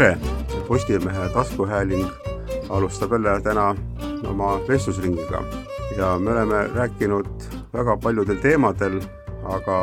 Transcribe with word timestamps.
tere, 0.00 0.18
Postimehe 0.68 1.28
taskuhääling 1.28 2.06
alustab 2.68 3.12
jälle 3.12 3.40
täna 3.40 3.76
oma 4.28 4.60
vestlusringiga. 4.68 5.42
Ja 5.96 6.18
me 6.18 6.32
oleme 6.32 6.68
rääkinud 6.74 7.26
väga 7.72 7.96
paljudel 7.96 8.38
teemadel, 8.40 8.96
aga 9.44 9.74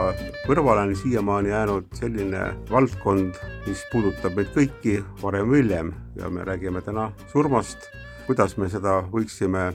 kõrvale 0.48 0.88
on 0.88 0.96
siiamaani 0.98 1.52
jäänud 1.52 1.92
selline 2.00 2.40
valdkond, 2.72 3.38
mis 3.68 3.84
puudutab 3.92 4.34
meid 4.40 4.50
kõiki 4.56 4.96
varem 5.22 5.52
või 5.52 5.62
hiljem. 5.62 5.92
Ja 6.16 6.32
me 6.34 6.46
räägime 6.50 6.82
täna 6.82 7.12
surmast, 7.30 7.86
kuidas 8.26 8.56
me 8.58 8.70
seda 8.74 8.96
võiksime 9.12 9.68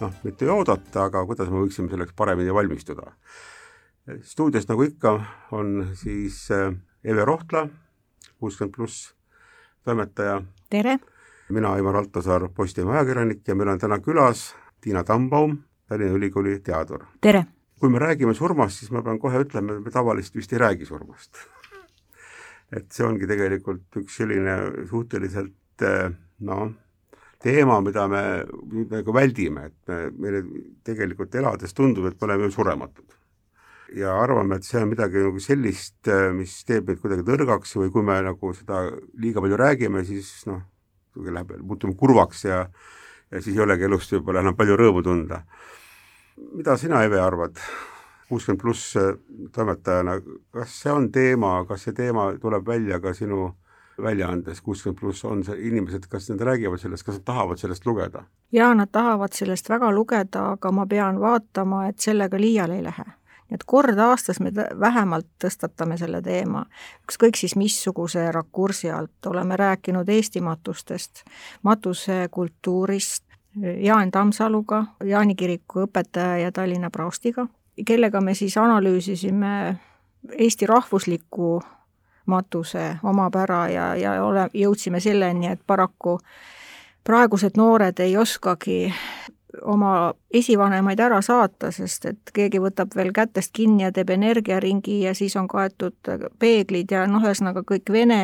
noh, 0.00 0.12
mitte 0.22 0.50
oodata, 0.50 1.08
aga 1.08 1.24
kuidas 1.26 1.50
me 1.50 1.64
võiksime 1.64 1.90
selleks 1.90 2.14
paremini 2.14 2.54
valmistuda. 2.54 3.16
stuudios 4.22 4.68
nagu 4.68 4.82
ikka 4.82 5.24
on 5.50 5.90
siis 5.94 6.50
äh, 6.50 6.70
Eve 7.04 7.24
Rohtla, 7.24 7.66
kuuskümmend 8.38 8.74
pluss 8.78 9.10
toimetaja. 9.84 10.42
tere! 10.70 10.98
mina, 11.48 11.76
Ivar 11.78 11.96
Altosaar, 11.96 12.48
Postimehe 12.54 12.98
ajakirjanik 12.98 13.48
ja 13.48 13.54
meil 13.54 13.68
on 13.74 13.80
täna 13.80 13.98
külas 14.00 14.52
Tiina 14.80 15.04
Tambaum, 15.04 15.58
Tallinna 15.88 16.16
Ülikooli 16.16 16.60
teadur. 16.60 17.04
tere! 17.20 17.46
kui 17.80 17.90
me 17.90 17.98
räägime 17.98 18.34
surmast, 18.34 18.78
siis 18.78 18.92
ma 18.94 19.02
pean 19.02 19.18
kohe 19.18 19.40
ütlema, 19.42 19.74
et 19.74 19.84
me 19.84 19.90
tavaliselt 19.90 20.36
vist 20.38 20.52
ei 20.52 20.60
räägi 20.62 20.86
surmast. 20.86 21.40
et 22.76 22.86
see 22.94 23.06
ongi 23.06 23.26
tegelikult 23.26 23.98
üks 23.98 24.20
selline 24.20 24.86
suhteliselt 24.90 25.86
noh, 26.46 26.68
teema, 27.42 27.80
mida 27.82 28.06
me 28.08 28.22
nagu 28.92 29.14
väldime, 29.14 29.66
et 29.66 29.90
me, 29.90 29.98
meile 30.14 30.44
tegelikult 30.86 31.34
elades 31.34 31.74
tundub, 31.74 32.06
et 32.06 32.20
me 32.20 32.28
oleme 32.28 32.46
ju 32.46 32.54
surematud 32.54 33.18
ja 33.96 34.14
arvame, 34.20 34.56
et 34.56 34.66
see 34.66 34.80
on 34.80 34.90
midagi 34.90 35.22
nagu 35.22 35.40
sellist, 35.42 36.08
mis 36.36 36.58
teeb 36.68 36.88
meid 36.88 37.00
kuidagi 37.02 37.26
tõrgaks 37.26 37.76
või 37.76 37.92
kui 37.92 38.04
me 38.06 38.18
nagu 38.24 38.52
seda 38.56 38.84
liiga 39.20 39.42
palju 39.44 39.58
räägime, 39.60 40.04
siis 40.08 40.30
noh, 40.48 40.62
läheb, 41.16 41.56
muutume 41.60 41.96
kurvaks 41.98 42.44
ja 42.48 42.66
ja 43.32 43.40
siis 43.40 43.56
ei 43.56 43.62
olegi 43.64 43.88
elust 43.88 44.12
võib-olla 44.12 44.42
enam 44.44 44.56
palju 44.56 44.76
rõõmu 44.76 45.02
tunda. 45.04 45.42
mida 46.52 46.76
sina, 46.76 47.04
Eve, 47.04 47.20
arvad? 47.20 47.56
kuuskümmend 48.28 48.60
pluss 48.62 48.94
toimetajana, 49.52 50.14
kas 50.52 50.76
see 50.82 50.92
on 50.92 51.10
teema, 51.12 51.64
kas 51.68 51.82
see 51.84 51.92
teema 51.92 52.30
tuleb 52.40 52.64
välja 52.66 53.00
ka 53.00 53.12
sinu 53.12 53.50
väljaandes 54.00 54.62
kuuskümmend 54.64 55.00
pluss, 55.00 55.24
on 55.24 55.42
see 55.44 55.58
inimesed, 55.68 56.06
kas 56.08 56.30
nad 56.30 56.40
räägivad 56.40 56.80
sellest, 56.80 57.04
kas 57.04 57.18
nad 57.18 57.26
tahavad 57.28 57.60
sellest 57.60 57.86
lugeda? 57.86 58.24
jaa, 58.52 58.74
nad 58.74 58.88
tahavad 58.92 59.32
sellest 59.32 59.68
väga 59.68 59.92
lugeda, 59.92 60.46
aga 60.56 60.72
ma 60.72 60.86
pean 60.86 61.20
vaatama, 61.20 61.86
et 61.88 62.00
sellega 62.00 62.40
liiale 62.40 62.80
ei 62.80 62.86
lähe 62.88 63.04
et 63.54 63.64
kord 63.66 63.98
aastas 63.98 64.40
me 64.40 64.52
vähemalt 64.54 65.26
tõstatame 65.44 65.98
selle 66.00 66.22
teema, 66.22 66.64
ükskõik 67.04 67.36
siis 67.36 67.56
missuguse 67.56 68.30
rakursi 68.32 68.90
alt, 68.90 69.26
oleme 69.26 69.56
rääkinud 69.56 70.08
Eesti 70.08 70.40
matustest, 70.40 71.24
matusekultuurist, 71.62 73.24
Jaan 73.84 74.10
Tammsaluga, 74.10 74.84
Jaani 75.04 75.34
kiriku 75.34 75.84
õpetaja 75.84 76.38
ja 76.46 76.52
Tallinna 76.52 76.90
praostiga, 76.90 77.46
kellega 77.86 78.20
me 78.20 78.34
siis 78.34 78.56
analüüsisime 78.56 79.76
Eesti 80.38 80.66
rahvusliku 80.66 81.60
matuse 82.26 82.96
omapära 83.02 83.68
ja, 83.68 83.94
ja 83.96 84.24
ole, 84.24 84.48
jõudsime 84.54 85.00
selleni, 85.00 85.50
et 85.52 85.60
paraku 85.66 86.18
praegused 87.04 87.58
noored 87.58 87.98
ei 88.00 88.16
oskagi 88.16 88.94
oma 89.62 90.12
esivanemaid 90.34 91.00
ära 91.00 91.20
saata, 91.22 91.70
sest 91.72 92.06
et 92.10 92.32
keegi 92.34 92.60
võtab 92.62 92.94
veel 92.96 93.12
kätest 93.12 93.52
kinni 93.56 93.84
ja 93.86 93.92
teeb 93.92 94.10
energiaringi 94.14 95.02
ja 95.06 95.14
siis 95.14 95.36
on 95.36 95.48
kaetud 95.48 96.12
peeglid 96.38 96.92
ja 96.92 97.06
noh, 97.10 97.24
ühesõnaga 97.24 97.64
kõik 97.68 97.92
vene 97.92 98.20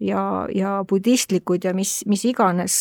ja, 0.00 0.22
ja 0.54 0.76
budistlikud 0.88 1.64
ja 1.64 1.74
mis, 1.74 2.02
mis 2.06 2.24
iganes 2.28 2.78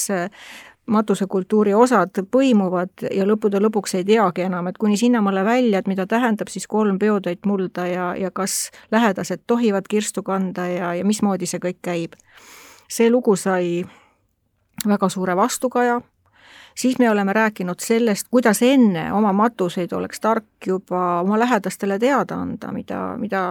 matusekultuuri 0.91 1.74
osad 1.78 2.24
põimuvad 2.31 3.06
ja 3.14 3.25
lõppude 3.28 3.62
lõpuks 3.62 3.96
ei 4.00 4.06
teagi 4.06 4.46
enam, 4.47 4.68
et 4.68 4.80
kuni 4.81 4.97
sinnamaale 5.00 5.44
välja, 5.46 5.80
et 5.80 5.88
mida 5.88 6.08
tähendab 6.09 6.50
siis 6.52 6.68
kolm 6.68 7.00
peotäit 7.00 7.46
mulda 7.46 7.86
ja, 7.88 8.12
ja 8.18 8.31
kas 8.31 8.72
lähedased 8.91 9.46
tohivad 9.47 9.88
kirstu 9.90 10.24
kanda 10.24 10.68
ja, 10.68 10.94
ja 10.97 11.06
mismoodi 11.06 11.50
see 11.50 11.62
kõik 11.64 11.80
käib. 11.81 12.18
see 12.91 13.09
lugu 13.09 13.36
sai 13.36 13.86
väga 14.88 15.09
suure 15.09 15.36
vastukaja 15.36 16.02
siis 16.81 17.00
me 17.00 17.09
oleme 17.09 17.34
rääkinud 17.34 17.80
sellest, 17.80 18.28
kuidas 18.31 18.62
enne 18.66 19.12
oma 19.14 19.34
matuseid 19.34 19.92
oleks 19.94 20.19
tark 20.19 20.68
juba 20.68 21.19
oma 21.22 21.40
lähedastele 21.40 22.00
teada 22.00 22.40
anda, 22.42 22.72
mida, 22.74 23.02
mida 23.22 23.42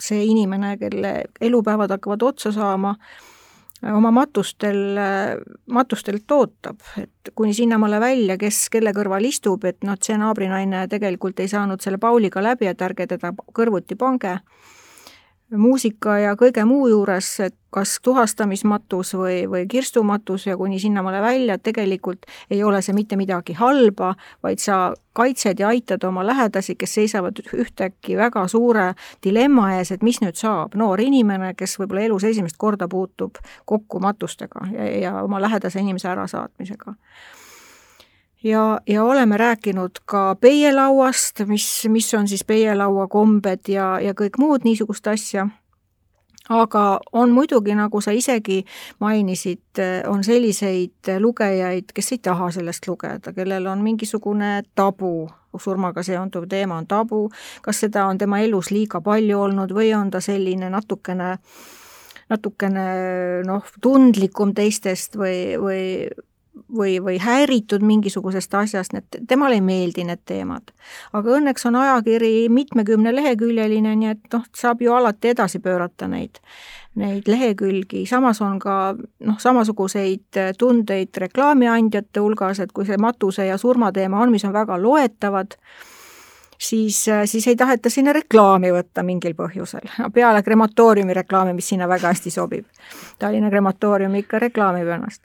see 0.00 0.24
inimene, 0.28 0.76
kelle 0.80 1.14
elupäevad 1.40 1.94
hakkavad 1.96 2.22
otsa 2.22 2.52
saama, 2.52 2.94
oma 3.92 4.10
matustel, 4.14 4.98
matustelt 5.72 6.30
ootab, 6.32 6.80
et 7.00 7.32
kuni 7.34 7.54
sinnamaale 7.54 8.00
välja, 8.00 8.36
kes 8.40 8.68
kelle 8.72 8.92
kõrval 8.96 9.24
istub, 9.28 9.64
et 9.68 9.84
noh, 9.84 9.96
et 9.96 10.06
see 10.06 10.16
naabrinaine 10.20 10.86
tegelikult 10.92 11.40
ei 11.40 11.50
saanud 11.52 11.84
selle 11.84 12.00
Pauliga 12.00 12.42
läbi, 12.44 12.68
et 12.70 12.82
ärge 12.82 13.08
teda 13.16 13.32
kõrvuti 13.56 13.96
pange 14.00 14.38
muusika 15.56 16.18
ja 16.18 16.34
kõige 16.36 16.64
muu 16.68 16.86
juures, 16.88 17.28
kas 17.74 17.96
tuhastamismatus 18.02 19.14
või, 19.18 19.36
või 19.50 19.66
kirstumatus 19.70 20.46
ja 20.46 20.56
kuni 20.56 20.78
sinnamaale 20.78 21.20
välja, 21.22 21.54
et 21.54 21.62
tegelikult 21.66 22.26
ei 22.50 22.62
ole 22.64 22.82
see 22.82 22.94
mitte 22.94 23.18
midagi 23.18 23.56
halba, 23.58 24.14
vaid 24.42 24.62
sa 24.62 24.94
kaitsed 25.12 25.60
ja 25.60 25.68
aitad 25.74 26.04
oma 26.06 26.26
lähedasi, 26.26 26.76
kes 26.78 26.94
seisavad 26.94 27.42
ühtäkki 27.52 28.16
väga 28.18 28.46
suure 28.48 28.92
dilemma 29.24 29.72
ees, 29.78 29.92
et 29.94 30.02
mis 30.02 30.20
nüüd 30.22 30.38
saab. 30.38 30.74
noor 30.74 31.00
inimene, 31.00 31.54
kes 31.54 31.78
võib-olla 31.78 32.06
elus 32.08 32.24
esimest 32.24 32.58
korda 32.58 32.88
puutub 32.88 33.38
kokku 33.64 34.00
matustega 34.00 34.68
ja, 34.72 34.90
ja 34.98 35.16
oma 35.22 35.40
lähedase 35.42 35.80
inimese 35.80 36.08
ärasaatmisega 36.08 36.94
ja, 38.44 38.80
ja 38.86 39.04
oleme 39.04 39.36
rääkinud 39.36 39.90
ka 40.04 40.36
peielauast, 40.40 41.44
mis, 41.46 41.86
mis 41.88 42.14
on 42.14 42.28
siis 42.28 42.44
peielaua 42.44 43.08
kombed 43.08 43.68
ja, 43.68 43.98
ja 44.00 44.14
kõik 44.14 44.38
muud 44.38 44.64
niisugust 44.64 45.06
asja. 45.06 45.48
aga 46.48 47.00
on 47.12 47.30
muidugi, 47.32 47.74
nagu 47.74 48.00
sa 48.04 48.12
isegi 48.12 48.64
mainisid, 49.00 49.80
on 50.08 50.24
selliseid 50.24 51.16
lugejaid, 51.18 51.92
kes 51.94 52.12
ei 52.12 52.18
taha 52.18 52.50
sellest 52.50 52.88
lugeda, 52.88 53.32
kellel 53.32 53.66
on 53.66 53.80
mingisugune 53.82 54.62
tabu 54.74 55.30
surmaga 55.58 56.02
seonduv 56.02 56.48
teema 56.50 56.76
on 56.76 56.86
tabu, 56.86 57.28
kas 57.62 57.80
seda 57.84 58.06
on 58.06 58.18
tema 58.18 58.40
elus 58.44 58.70
liiga 58.74 59.00
palju 59.00 59.40
olnud 59.40 59.72
või 59.74 59.92
on 59.96 60.10
ta 60.10 60.20
selline 60.20 60.70
natukene, 60.70 61.36
natukene 62.28 62.86
noh, 63.46 63.74
tundlikum 63.80 64.54
teistest 64.54 65.16
või, 65.16 65.38
või 65.60 65.84
või, 66.76 66.98
või 67.02 67.18
häiritud 67.18 67.82
mingisugusest 67.82 68.54
asjast, 68.54 68.92
need, 68.92 69.26
temale 69.28 69.58
ei 69.58 69.60
meeldi 69.64 70.04
need 70.04 70.22
teemad. 70.26 70.70
aga 71.12 71.36
õnneks 71.38 71.66
on 71.66 71.76
ajakiri 71.76 72.48
mitmekümneleheküljeline, 72.48 73.96
nii 73.96 74.10
et 74.10 74.32
noh, 74.32 74.44
saab 74.56 74.82
ju 74.82 74.92
alati 74.92 75.34
edasi 75.34 75.58
pöörata 75.58 76.08
neid, 76.08 76.40
neid 76.94 77.28
lehekülgi, 77.28 78.06
samas 78.06 78.42
on 78.42 78.58
ka 78.58 78.94
noh, 78.98 79.38
samasuguseid 79.38 80.42
tundeid 80.58 81.16
reklaamiandjate 81.26 82.20
hulgas, 82.20 82.60
et 82.60 82.72
kui 82.72 82.86
see 82.86 82.98
matuse 82.98 83.46
ja 83.46 83.58
surmateema 83.58 84.22
on, 84.22 84.32
mis 84.34 84.44
on 84.44 84.54
väga 84.54 84.78
loetavad, 84.82 85.58
siis, 86.58 87.04
siis 87.24 87.48
ei 87.48 87.56
taheta 87.56 87.90
sinna 87.90 88.12
reklaami 88.12 88.70
võtta 88.72 89.02
mingil 89.02 89.34
põhjusel. 89.34 89.90
peale 90.14 90.42
krematooriumi 90.42 91.14
reklaami, 91.14 91.54
mis 91.54 91.68
sinna 91.68 91.88
väga 91.88 92.14
hästi 92.14 92.30
sobib. 92.30 92.66
Tallinna 93.18 93.50
krematoorium 93.50 94.14
ikka 94.14 94.38
reklaamib 94.38 94.88
ennast 94.88 95.22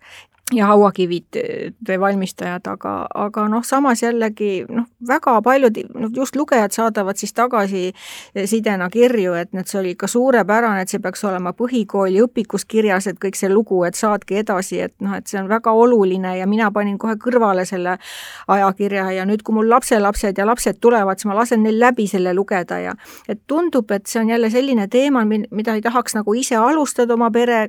ja 0.53 0.65
hauakivide 0.65 1.99
valmistajad, 1.99 2.67
aga, 2.67 2.93
aga 3.15 3.45
noh, 3.49 3.63
samas 3.63 4.01
jällegi 4.03 4.65
noh, 4.69 4.87
väga 5.07 5.35
paljud 5.45 5.77
noh, 5.93 6.09
just 6.15 6.35
lugejad 6.35 6.73
saadavad 6.73 7.17
siis 7.19 7.33
tagasisidena 7.37 8.89
kirju, 8.89 9.35
et 9.37 9.53
nüüd 9.53 9.69
see 9.69 9.79
oli 9.81 9.93
ikka 9.93 10.09
suurepärane, 10.09 10.81
et 10.81 10.89
see 10.89 11.01
peaks 11.03 11.23
olema 11.29 11.53
põhikooli 11.57 12.21
õpikus 12.25 12.65
kirjas, 12.69 13.07
et 13.11 13.19
kõik 13.21 13.37
see 13.37 13.51
lugu, 13.51 13.83
et 13.85 13.99
saatke 13.99 14.39
edasi, 14.41 14.81
et 14.87 14.95
noh, 15.05 15.13
et 15.19 15.29
see 15.29 15.41
on 15.41 15.49
väga 15.51 15.71
oluline 15.71 16.35
ja 16.39 16.47
mina 16.49 16.71
panin 16.73 16.97
kohe 16.97 17.17
kõrvale 17.21 17.65
selle 17.69 17.97
ajakirja 18.47 19.09
ja 19.19 19.27
nüüd, 19.29 19.45
kui 19.45 19.57
mul 19.59 19.69
lapselapsed 19.69 20.37
ja 20.37 20.49
lapsed 20.49 20.81
tulevad, 20.81 21.21
siis 21.21 21.29
ma 21.29 21.37
lasen 21.37 21.63
neil 21.65 21.79
läbi 21.79 22.07
selle 22.09 22.33
lugeda 22.33 22.79
ja 22.81 22.95
et 23.29 23.43
tundub, 23.47 23.91
et 23.91 24.09
see 24.09 24.23
on 24.23 24.33
jälle 24.33 24.49
selline 24.49 24.87
teema, 24.89 25.25
mida 25.25 25.77
ei 25.77 25.85
tahaks 25.85 26.17
nagu 26.17 26.33
ise 26.33 26.57
alustada 26.57 27.13
oma 27.13 27.29
pere 27.31 27.67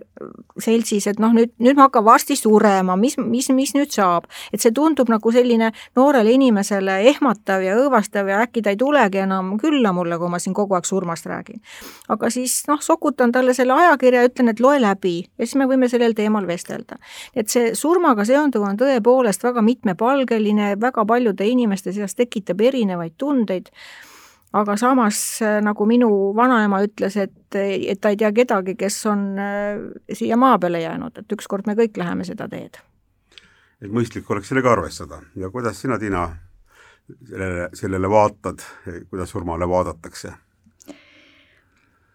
seltsis, 0.60 1.10
et 1.10 1.20
noh, 1.20 1.34
nüüd, 1.36 1.52
nüüd 1.60 1.76
ma 1.76 1.90
hakkan 1.90 2.08
varsti 2.08 2.36
surema 2.40 2.69
surema, 2.70 2.96
mis, 2.96 3.16
mis, 3.18 3.48
mis 3.50 3.74
nüüd 3.74 3.90
saab. 3.92 4.26
et 4.52 4.60
see 4.60 4.72
tundub 4.72 5.08
nagu 5.10 5.32
selline 5.32 5.70
noorele 5.96 6.32
inimesele 6.32 7.00
ehmatav 7.10 7.62
ja 7.62 7.76
õõvastav 7.78 8.28
ja 8.28 8.40
äkki 8.44 8.62
ta 8.62 8.70
ei 8.70 8.76
tulegi 8.76 9.22
enam 9.24 9.56
külla 9.58 9.92
mulle, 9.92 10.18
kui 10.18 10.30
ma 10.30 10.38
siin 10.38 10.54
kogu 10.54 10.74
aeg 10.74 10.84
surmast 10.84 11.26
räägin. 11.26 11.60
aga 12.08 12.30
siis 12.30 12.62
noh, 12.68 12.80
sokutan 12.80 13.32
talle 13.32 13.54
selle 13.54 13.72
ajakirja 13.72 14.22
ja 14.22 14.28
ütlen, 14.28 14.50
et 14.50 14.60
loe 14.60 14.80
läbi 14.80 15.16
ja 15.38 15.46
siis 15.46 15.56
me 15.56 15.66
võime 15.66 15.88
sellel 15.88 16.14
teemal 16.14 16.46
vestelda. 16.46 16.98
et 17.34 17.48
see 17.48 17.74
surmaga 17.74 18.24
seonduv 18.24 18.62
on 18.68 18.78
tõepoolest 18.80 19.42
väga 19.44 19.62
mitmepalgeline, 19.62 20.76
väga 20.80 21.04
paljude 21.06 21.46
inimeste 21.46 21.92
seas 21.92 22.14
tekitab 22.14 22.60
erinevaid 22.60 23.18
tundeid 23.18 23.70
aga 24.52 24.76
samas, 24.76 25.38
nagu 25.62 25.86
minu 25.86 26.10
vanaema 26.36 26.80
ütles, 26.82 27.16
et, 27.20 27.54
et 27.54 28.00
ta 28.00 28.10
ei 28.10 28.18
tea 28.18 28.32
kedagi, 28.34 28.74
kes 28.78 28.98
on 29.10 29.24
siia 30.12 30.38
maa 30.40 30.58
peale 30.58 30.82
jäänud, 30.82 31.22
et 31.22 31.36
ükskord 31.36 31.70
me 31.70 31.76
kõik 31.78 32.00
läheme 32.00 32.26
seda 32.26 32.48
teed. 32.50 32.80
et 33.80 33.90
mõistlik 33.90 34.28
oleks 34.30 34.50
sellega 34.50 34.72
arvestada 34.72 35.22
ja 35.36 35.50
kuidas 35.50 35.80
sina, 35.80 35.98
Tiina, 35.98 36.28
sellele, 37.28 37.68
sellele 37.74 38.10
vaatad, 38.10 38.62
kuidas 39.10 39.30
surmale 39.30 39.68
vaadatakse? 39.68 40.32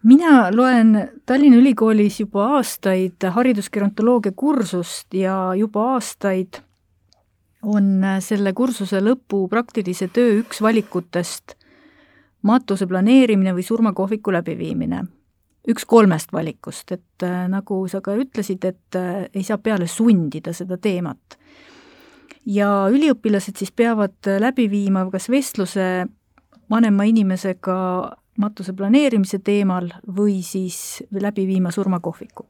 mina 0.06 0.50
loen 0.54 1.10
Tallinna 1.26 1.58
Ülikoolis 1.58 2.20
juba 2.20 2.46
aastaid 2.58 3.24
haridusgerontoloogia 3.32 4.32
kursust 4.36 5.14
ja 5.14 5.54
juba 5.58 5.92
aastaid 5.96 6.60
on 7.62 8.04
selle 8.20 8.52
kursuse 8.52 9.00
lõpu 9.02 9.46
praktilise 9.50 10.08
töö 10.12 10.42
üks 10.42 10.60
valikutest 10.62 11.56
matuse 12.46 12.86
planeerimine 12.86 13.54
või 13.56 13.64
surmakohviku 13.66 14.34
läbiviimine. 14.34 15.04
üks 15.66 15.84
kolmest 15.84 16.30
valikust, 16.32 16.92
et 16.92 17.22
äh, 17.26 17.48
nagu 17.50 17.88
sa 17.90 18.00
ka 18.00 18.14
ütlesid, 18.14 18.64
et 18.64 18.94
äh, 18.96 19.26
ei 19.34 19.42
saa 19.42 19.58
peale 19.58 19.86
sundida 19.86 20.52
seda 20.52 20.76
teemat. 20.78 21.38
ja 22.46 22.86
üliõpilased 22.90 23.56
siis 23.58 23.72
peavad 23.72 24.14
läbi 24.38 24.70
viima 24.70 25.10
kas 25.10 25.28
vestluse 25.28 26.06
vanema 26.70 27.04
inimesega 27.04 27.76
matuse 28.38 28.72
planeerimise 28.76 29.38
teemal 29.38 29.90
või 30.16 30.42
siis 30.42 31.02
läbi 31.10 31.46
viima 31.46 31.70
surmakohviku. 31.70 32.46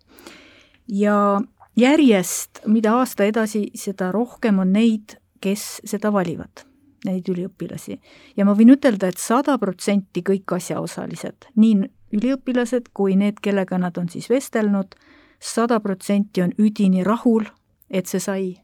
ja 0.89 1.41
järjest, 1.77 2.65
mida 2.67 2.97
aasta 2.99 3.25
edasi, 3.25 3.69
seda 3.75 4.11
rohkem 4.13 4.59
on 4.59 4.73
neid, 4.73 5.19
kes 5.41 5.81
seda 5.85 6.13
valivad, 6.13 6.65
neid 7.05 7.29
üliõpilasi. 7.29 7.99
ja 8.37 8.45
ma 8.45 8.55
võin 8.55 8.73
ütelda, 8.77 9.09
et 9.09 9.19
sada 9.19 9.59
protsenti 9.59 10.23
kõik 10.23 10.57
asjaosalised, 10.57 11.51
nii 11.57 11.91
üliõpilased 12.17 12.91
kui 12.95 13.17
need, 13.17 13.41
kellega 13.43 13.79
nad 13.79 13.99
on 13.99 14.09
siis 14.09 14.31
vestelnud, 14.31 14.95
sada 15.41 15.81
protsenti 15.81 16.43
on 16.43 16.53
üdini 16.59 17.05
rahul, 17.05 17.45
et 17.91 18.07
see 18.07 18.21
sai 18.21 18.57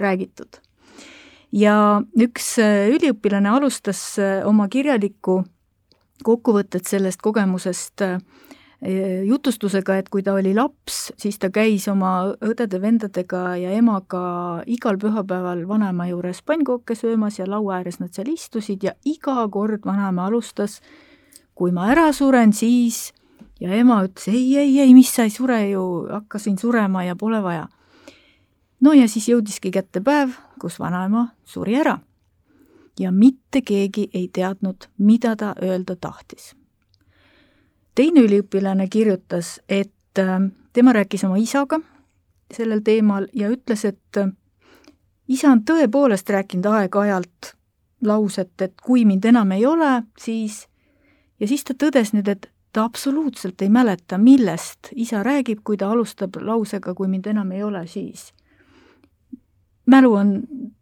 räägitud. 0.00 0.60
ja 1.52 2.02
üks 2.16 2.58
üliõpilane 2.60 3.48
alustas 3.48 4.18
oma 4.44 4.68
kirjalikku 4.68 5.44
kokkuvõtted 6.24 6.86
sellest 6.86 7.22
kogemusest 7.22 8.02
äh, 8.02 8.18
jutustusega, 9.26 9.96
et 9.98 10.08
kui 10.08 10.22
ta 10.22 10.36
oli 10.38 10.52
laps, 10.54 11.10
siis 11.18 11.38
ta 11.42 11.50
käis 11.50 11.88
oma 11.90 12.30
õdede-vendadega 12.38 13.56
ja 13.58 13.72
emaga 13.74 14.62
igal 14.70 14.98
pühapäeval 15.02 15.64
vanaema 15.66 16.06
juures 16.06 16.42
pannkooke 16.46 16.94
söömas 16.94 17.40
ja 17.40 17.48
laua 17.50 17.80
ääres 17.80 17.98
nad 17.98 18.14
seal 18.14 18.30
istusid 18.30 18.86
ja 18.86 18.94
iga 19.04 19.48
kord 19.50 19.82
vanaema 19.86 20.28
alustas, 20.30 20.78
kui 21.58 21.74
ma 21.74 21.88
ära 21.90 22.12
suren, 22.14 22.52
siis 22.54 23.12
ja 23.60 23.74
ema 23.74 24.04
ütles 24.06 24.30
ei, 24.30 24.56
ei, 24.56 24.78
ei, 24.80 24.94
mis 24.94 25.10
sa 25.10 25.26
ei 25.26 25.34
sure 25.34 25.58
ju, 25.70 26.06
hakkasin 26.12 26.58
surema 26.58 27.02
ja 27.04 27.16
pole 27.16 27.42
vaja. 27.42 27.66
no 28.80 28.92
ja 28.92 29.08
siis 29.08 29.28
jõudiski 29.28 29.74
kätte 29.74 30.00
päev, 30.00 30.38
kus 30.60 30.78
vanaema 30.78 31.32
suri 31.44 31.74
ära 31.80 31.98
ja 32.98 33.10
mitte 33.12 33.62
keegi 33.62 34.08
ei 34.14 34.30
teadnud, 34.32 34.86
mida 34.98 35.36
ta 35.36 35.54
öelda 35.62 35.96
tahtis. 35.96 36.57
Teine 37.98 38.22
üliõpilane 38.26 38.86
kirjutas, 38.90 39.58
et 39.68 40.18
äh, 40.22 40.38
tema 40.72 40.94
rääkis 40.94 41.24
oma 41.26 41.38
isaga 41.42 41.80
sellel 42.54 42.80
teemal 42.84 43.26
ja 43.36 43.50
ütles, 43.50 43.84
et 43.84 44.20
äh, 44.20 44.30
isa 45.28 45.50
on 45.52 45.64
tõepoolest 45.66 46.30
rääkinud 46.30 46.68
aeg-ajalt 46.70 47.54
lauset, 48.06 48.54
et 48.62 48.78
kui 48.82 49.04
mind 49.04 49.26
enam 49.26 49.52
ei 49.52 49.66
ole, 49.66 50.02
siis 50.20 50.66
ja 51.40 51.48
siis 51.50 51.64
ta 51.66 51.74
tõdes 51.74 52.14
nüüd, 52.14 52.28
et 52.30 52.50
ta 52.72 52.84
absoluutselt 52.84 53.62
ei 53.62 53.70
mäleta, 53.72 54.18
millest 54.18 54.92
isa 54.94 55.22
räägib, 55.26 55.64
kui 55.64 55.76
ta 55.76 55.90
alustab 55.90 56.36
lausega, 56.40 56.94
kui 56.94 57.08
mind 57.08 57.26
enam 57.26 57.52
ei 57.52 57.62
ole, 57.62 57.86
siis 57.86 58.32
mälu 59.88 60.12
on 60.14 60.34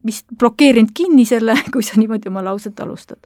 vist 0.06 0.26
blokeerinud 0.38 0.92
kinni 0.94 1.24
selle, 1.24 1.56
kui 1.72 1.82
sa 1.86 2.00
niimoodi 2.00 2.28
oma 2.28 2.44
lauset 2.44 2.80
alustad. 2.80 3.22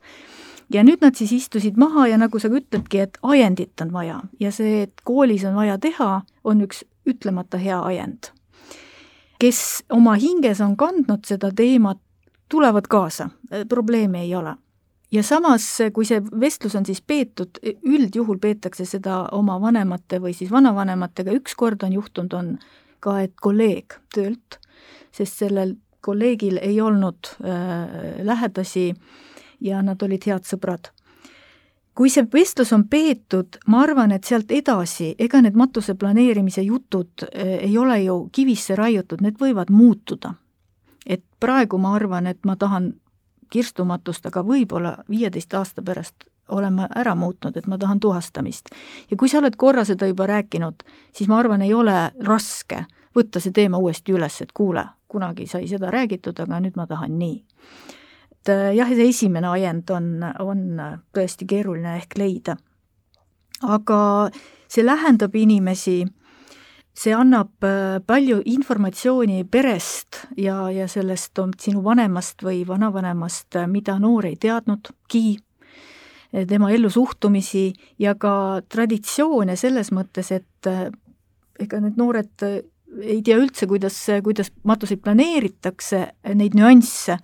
Ja 0.70 0.84
nüüd 0.86 1.02
nad 1.04 1.18
siis 1.18 1.32
istusid 1.32 1.78
maha 1.80 2.06
ja 2.10 2.18
nagu 2.18 2.38
sa 2.38 2.48
ütledki, 2.48 3.02
et 3.04 3.18
ajendit 3.22 3.80
on 3.80 3.92
vaja. 3.92 4.20
Ja 4.40 4.52
see, 4.52 4.82
et 4.86 5.02
koolis 5.04 5.44
on 5.48 5.56
vaja 5.58 5.78
teha, 5.78 6.22
on 6.44 6.62
üks 6.66 6.84
ütlemata 7.08 7.58
hea 7.58 7.80
ajend. 7.82 8.32
kes 9.40 9.84
oma 9.88 10.18
hinges 10.20 10.60
on 10.60 10.74
kandnud 10.76 11.24
seda 11.24 11.48
teemat, 11.56 11.98
tulevad 12.52 12.84
kaasa, 12.92 13.30
probleemi 13.68 14.18
ei 14.26 14.34
ole. 14.34 14.52
Ja 15.10 15.22
samas, 15.24 15.64
kui 15.92 16.04
see 16.04 16.20
vestlus 16.40 16.76
on 16.76 16.84
siis 16.86 17.00
peetud, 17.00 17.56
üldjuhul 17.82 18.38
peetakse 18.38 18.84
seda 18.84 19.22
oma 19.32 19.56
vanemate 19.60 20.20
või 20.20 20.34
siis 20.36 20.52
vanavanematega, 20.52 21.32
üks 21.32 21.56
kord 21.56 21.82
on 21.82 21.96
juhtunud, 21.96 22.36
on 22.36 22.52
ka, 23.00 23.16
et 23.24 23.32
kolleeg 23.40 23.96
töölt 24.14 24.60
sest 25.14 25.42
sellel 25.42 25.74
kolleegil 26.04 26.58
ei 26.62 26.80
olnud 26.80 27.34
äh, 27.44 28.22
lähedasi 28.24 28.94
ja 29.60 29.82
nad 29.82 30.02
olid 30.02 30.26
head 30.26 30.46
sõbrad. 30.48 30.90
kui 31.94 32.08
see 32.08 32.24
vestlus 32.32 32.72
on 32.72 32.86
peetud, 32.88 33.58
ma 33.66 33.82
arvan, 33.82 34.12
et 34.12 34.24
sealt 34.24 34.50
edasi, 34.50 35.14
ega 35.18 35.40
need 35.42 35.56
matuse 35.58 35.94
planeerimise 35.94 36.62
jutud 36.62 37.24
äh, 37.24 37.58
ei 37.66 37.78
ole 37.78 38.02
ju 38.02 38.28
kivisse 38.32 38.76
raiutud, 38.76 39.20
need 39.20 39.36
võivad 39.40 39.70
muutuda. 39.70 40.34
et 41.06 41.24
praegu 41.40 41.78
ma 41.78 41.94
arvan, 41.94 42.26
et 42.26 42.44
ma 42.44 42.56
tahan 42.56 42.94
kirstumatust, 43.50 44.26
aga 44.26 44.42
võib-olla 44.42 44.96
viieteist 45.10 45.54
aasta 45.54 45.82
pärast 45.82 46.24
olen 46.50 46.72
ma 46.72 46.88
ära 46.96 47.14
muutnud, 47.14 47.56
et 47.56 47.66
ma 47.66 47.78
tahan 47.78 48.00
tuhastamist. 48.00 48.68
ja 49.10 49.16
kui 49.16 49.28
sa 49.28 49.38
oled 49.38 49.56
korra 49.56 49.84
seda 49.84 50.06
juba 50.06 50.26
rääkinud, 50.26 50.82
siis 51.12 51.28
ma 51.28 51.38
arvan, 51.38 51.62
ei 51.62 51.74
ole 51.74 52.10
raske 52.26 52.84
võtta 53.16 53.40
see 53.40 53.52
teema 53.52 53.78
uuesti 53.78 54.14
üles, 54.14 54.40
et 54.42 54.52
kuule, 54.54 54.84
kunagi 55.08 55.46
sai 55.46 55.68
seda 55.68 55.90
räägitud, 55.90 56.38
aga 56.40 56.60
nüüd 56.60 56.76
ma 56.78 56.86
tahan 56.86 57.18
nii. 57.18 57.42
Et 58.40 58.48
äh, 58.48 58.72
jah, 58.74 58.88
see 58.88 59.08
esimene 59.10 59.50
ajend 59.52 59.90
on, 59.92 60.06
on 60.40 60.62
tõesti 61.14 61.46
keeruline 61.48 61.98
ehk 62.00 62.16
leida. 62.16 62.56
aga 63.60 64.30
see 64.70 64.84
lähendab 64.84 65.34
inimesi, 65.36 66.06
see 66.96 67.12
annab 67.12 67.64
äh, 67.64 68.00
palju 68.06 68.40
informatsiooni 68.44 69.44
perest 69.44 70.24
ja, 70.36 70.70
ja 70.72 70.88
sellest 70.88 71.36
sinu 71.60 71.84
vanemast 71.84 72.42
või 72.42 72.64
vanavanemast, 72.66 73.56
äh, 73.56 73.68
mida 73.68 73.98
noor 73.98 74.30
ei 74.30 74.36
teadnudki, 74.36 75.38
tema 76.30 76.70
ellusuhtumisi 76.70 77.72
ja 77.98 78.14
ka 78.14 78.62
traditsioone 78.70 79.56
selles 79.58 79.90
mõttes, 79.90 80.30
et 80.30 80.68
ega 81.58 81.80
need 81.82 81.96
noored 81.98 82.44
ei 83.02 83.18
tea 83.26 83.34
üldse, 83.34 83.66
kuidas, 83.66 83.96
kuidas 84.22 84.52
matuseid 84.62 85.02
planeeritakse, 85.02 86.04
neid 86.38 86.54
nüansse, 86.54 87.18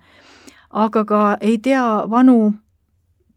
aga 0.77 1.03
ka 1.05 1.21
ei 1.41 1.57
tea 1.63 1.83
vanu 2.09 2.53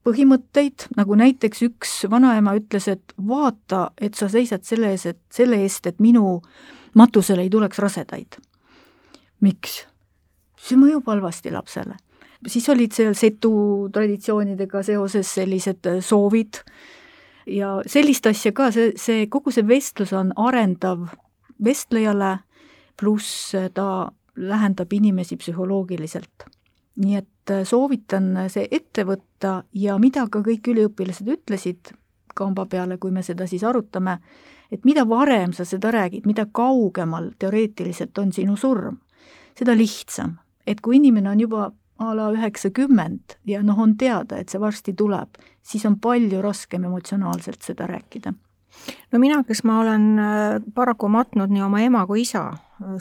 põhimõtteid, 0.04 0.88
nagu 0.96 1.16
näiteks 1.18 1.62
üks 1.68 1.94
vanaema 2.10 2.54
ütles, 2.58 2.88
et 2.88 3.14
vaata, 3.16 3.90
et 4.00 4.16
sa 4.16 4.30
seisad 4.32 4.64
selle 4.64 4.92
ees, 4.94 5.06
et 5.06 5.20
selle 5.32 5.60
eest, 5.60 5.86
et 5.86 6.00
minu 6.00 6.40
matusele 6.96 7.44
ei 7.44 7.50
tuleks 7.52 7.78
rasedaid. 7.78 8.40
miks? 9.40 9.86
see 10.60 10.76
mõjub 10.76 11.06
halvasti 11.08 11.50
lapsele. 11.50 11.96
siis 12.46 12.68
olid 12.68 12.92
seal 12.92 13.14
setu 13.14 13.88
traditsioonidega 13.92 14.82
seoses 14.82 15.34
sellised 15.34 15.88
soovid 16.00 16.60
ja 17.46 17.80
sellist 17.86 18.26
asja 18.26 18.52
ka, 18.52 18.70
see, 18.70 18.92
see, 18.96 19.26
kogu 19.26 19.50
see 19.50 19.66
vestlus 19.66 20.12
on 20.12 20.32
arendav 20.36 21.08
vestlejale, 21.64 22.38
pluss 22.96 23.52
ta 23.74 24.10
lähendab 24.36 24.92
inimesi 24.92 25.36
psühholoogiliselt. 25.36 26.49
Nii 27.00 27.16
et 27.20 27.52
äh, 27.52 27.64
soovitan 27.64 28.32
see 28.52 28.68
ette 28.70 29.04
võtta 29.08 29.62
ja 29.74 29.96
mida 29.98 30.26
ka 30.30 30.42
kõik 30.44 30.70
üliõpilased 30.72 31.28
ütlesid 31.28 31.94
kamba 32.36 32.66
peale, 32.70 32.98
kui 32.98 33.10
me 33.10 33.22
seda 33.26 33.46
siis 33.50 33.64
arutame, 33.66 34.18
et 34.70 34.84
mida 34.86 35.04
varem 35.08 35.52
sa 35.56 35.66
seda 35.66 35.90
räägid, 35.94 36.28
mida 36.30 36.46
kaugemal 36.46 37.32
teoreetiliselt 37.38 38.18
on 38.22 38.32
sinu 38.32 38.56
surm, 38.56 39.00
seda 39.58 39.74
lihtsam. 39.76 40.38
et 40.66 40.80
kui 40.80 40.96
inimene 40.96 41.30
on 41.30 41.40
juba 41.40 41.72
a 42.00 42.12
la 42.16 42.30
üheksakümmend 42.32 43.36
ja 43.46 43.62
noh, 43.62 43.78
on 43.78 43.96
teada, 43.98 44.38
et 44.38 44.48
see 44.48 44.60
varsti 44.60 44.92
tuleb, 44.96 45.40
siis 45.62 45.84
on 45.88 45.98
palju 46.00 46.40
raskem 46.42 46.84
emotsionaalselt 46.84 47.62
seda 47.62 47.88
rääkida 47.90 48.32
no 49.12 49.18
mina, 49.18 49.42
kes 49.44 49.64
ma 49.64 49.80
olen 49.80 50.06
äh, 50.18 50.60
paraku 50.74 51.08
matnud 51.08 51.50
nii 51.50 51.64
oma 51.66 51.80
ema 51.84 52.06
kui 52.06 52.22
isa, 52.22 52.52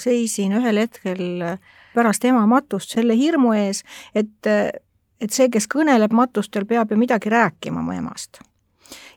seisin 0.02 0.58
ühel 0.58 0.82
hetkel 0.82 1.22
äh, 1.46 1.60
pärast 2.00 2.26
ema 2.30 2.46
matust 2.50 2.96
selle 2.96 3.18
hirmu 3.20 3.54
ees, 3.58 3.84
et, 4.16 4.48
et 4.48 5.34
see, 5.36 5.50
kes 5.52 5.68
kõneleb 5.72 6.16
matustel, 6.16 6.68
peab 6.70 6.94
ju 6.94 7.00
midagi 7.00 7.32
rääkima 7.34 7.84
mu 7.84 7.96
emast. 7.98 8.42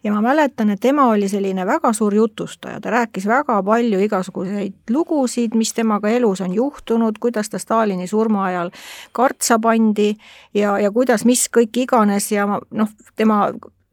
ja 0.04 0.12
ma 0.12 0.20
mäletan, 0.20 0.70
et 0.70 0.80
tema 0.82 1.06
oli 1.08 1.28
selline 1.30 1.64
väga 1.66 1.92
suur 1.96 2.14
jutustaja, 2.14 2.80
ta 2.80 2.90
rääkis 2.90 3.26
väga 3.26 3.62
palju 3.62 4.00
igasuguseid 4.04 4.90
lugusid, 4.90 5.54
mis 5.54 5.72
temaga 5.72 6.10
elus 6.10 6.40
on 6.40 6.54
juhtunud, 6.54 7.18
kuidas 7.20 7.48
ta 7.50 7.58
Stalini 7.58 8.06
surma 8.06 8.44
ajal 8.50 8.72
kartsa 9.12 9.58
pandi 9.58 10.16
ja, 10.54 10.78
ja 10.78 10.90
kuidas, 10.90 11.24
mis 11.24 11.46
kõik 11.48 11.84
iganes 11.86 12.32
ja 12.32 12.48
noh, 12.70 12.90
tema 13.16 13.46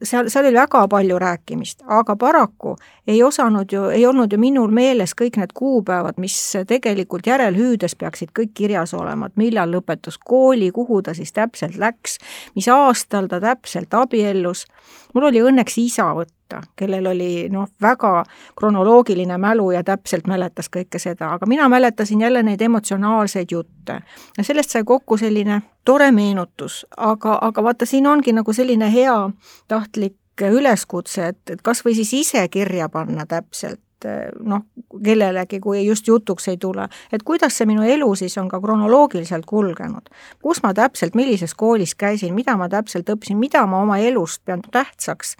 seal, 0.04 0.30
seal 0.30 0.46
oli 0.46 0.56
väga 0.56 0.88
palju 0.88 1.20
rääkimist, 1.20 1.84
aga 1.88 2.16
paraku 2.16 2.76
ei 3.08 3.24
osanud 3.24 3.72
ju, 3.72 3.84
ei 3.94 4.06
olnud 4.06 4.32
ju 4.34 4.40
minul 4.40 4.72
meeles 4.74 5.14
kõik 5.18 5.40
need 5.40 5.54
kuupäevad, 5.58 6.20
mis 6.22 6.38
tegelikult 6.68 7.28
järelhüüdes 7.28 7.96
peaksid 8.00 8.34
kõik 8.40 8.54
kirjas 8.58 8.94
olema, 8.98 9.30
et 9.30 9.38
millal 9.40 9.72
lõpetas 9.74 10.20
kooli, 10.20 10.72
kuhu 10.72 11.02
ta 11.02 11.14
siis 11.18 11.34
täpselt 11.36 11.78
läks, 11.80 12.18
mis 12.56 12.68
aastal 12.72 13.28
ta 13.28 13.42
täpselt 13.44 13.94
abiellus. 13.94 14.66
mul 15.14 15.30
oli 15.32 15.42
õnneks 15.42 15.78
isa 15.82 16.12
võtta, 16.16 16.39
kellel 16.76 17.08
oli 17.08 17.50
noh, 17.50 17.68
väga 17.82 18.24
kronoloogiline 18.60 19.38
mälu 19.38 19.72
ja 19.72 19.84
täpselt 19.84 20.28
mäletas 20.28 20.70
kõike 20.70 21.00
seda, 21.00 21.34
aga 21.36 21.46
mina 21.46 21.70
mäletasin 21.70 22.22
jälle 22.22 22.44
neid 22.44 22.62
emotsionaalseid 22.62 23.52
jutte. 23.52 24.02
ja 24.38 24.44
sellest 24.44 24.70
sai 24.70 24.84
kokku 24.84 25.18
selline 25.18 25.62
tore 25.86 26.12
meenutus, 26.12 26.86
aga, 26.98 27.38
aga 27.42 27.64
vaata, 27.64 27.86
siin 27.86 28.08
ongi 28.08 28.34
nagu 28.34 28.54
selline 28.54 28.94
hea 28.94 29.30
tahtlik 29.68 30.16
üleskutse, 30.42 31.28
et, 31.28 31.42
et 31.50 31.62
kas 31.62 31.84
või 31.86 31.96
siis 31.96 32.14
ise 32.14 32.48
kirja 32.48 32.90
panna 32.90 33.26
täpselt, 33.26 33.82
noh, 34.06 34.66
kellelegi, 35.04 35.60
kui 35.60 35.86
just 35.86 36.08
jutuks 36.08 36.48
ei 36.52 36.58
tule, 36.58 36.88
et 37.12 37.24
kuidas 37.24 37.58
see 37.58 37.68
minu 37.70 37.84
elu 37.84 38.10
siis 38.16 38.38
on 38.38 38.50
ka 38.50 38.60
kronoloogiliselt 38.62 39.46
kulgenud. 39.46 40.10
kus 40.42 40.64
ma 40.64 40.74
täpselt, 40.74 41.16
millises 41.16 41.54
koolis 41.56 41.96
käisin, 41.96 42.34
mida 42.34 42.58
ma 42.58 42.70
täpselt 42.70 43.10
õppisin, 43.10 43.38
mida 43.38 43.66
ma 43.68 43.82
oma 43.84 43.98
elust 43.98 44.42
pean 44.46 44.62
tähtsaks, 44.62 45.36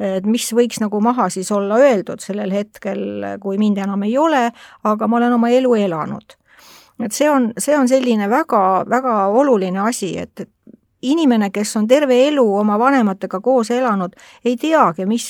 et 0.00 0.26
mis 0.26 0.52
võiks 0.52 0.80
nagu 0.80 1.00
maha 1.00 1.28
siis 1.30 1.52
olla 1.52 1.78
öeldud 1.78 2.20
sellel 2.20 2.52
hetkel, 2.52 3.02
kui 3.40 3.58
mind 3.58 3.78
enam 3.78 4.02
ei 4.02 4.18
ole, 4.18 4.48
aga 4.84 5.08
ma 5.08 5.16
olen 5.20 5.38
oma 5.38 5.50
elu 5.50 5.74
elanud. 5.74 6.38
Et 7.02 7.12
see 7.12 7.30
on, 7.30 7.50
see 7.58 7.74
on 7.76 7.88
selline 7.88 8.28
väga, 8.30 8.84
väga 8.88 9.14
oluline 9.34 9.80
asi, 9.82 10.12
et, 10.18 10.44
et 10.44 10.50
inimene, 11.02 11.50
kes 11.50 11.76
on 11.80 11.88
terve 11.90 12.16
elu 12.28 12.44
oma 12.58 12.78
vanematega 12.78 13.40
koos 13.40 13.72
elanud, 13.74 14.14
ei 14.44 14.56
teagi, 14.60 15.06
mis, 15.06 15.28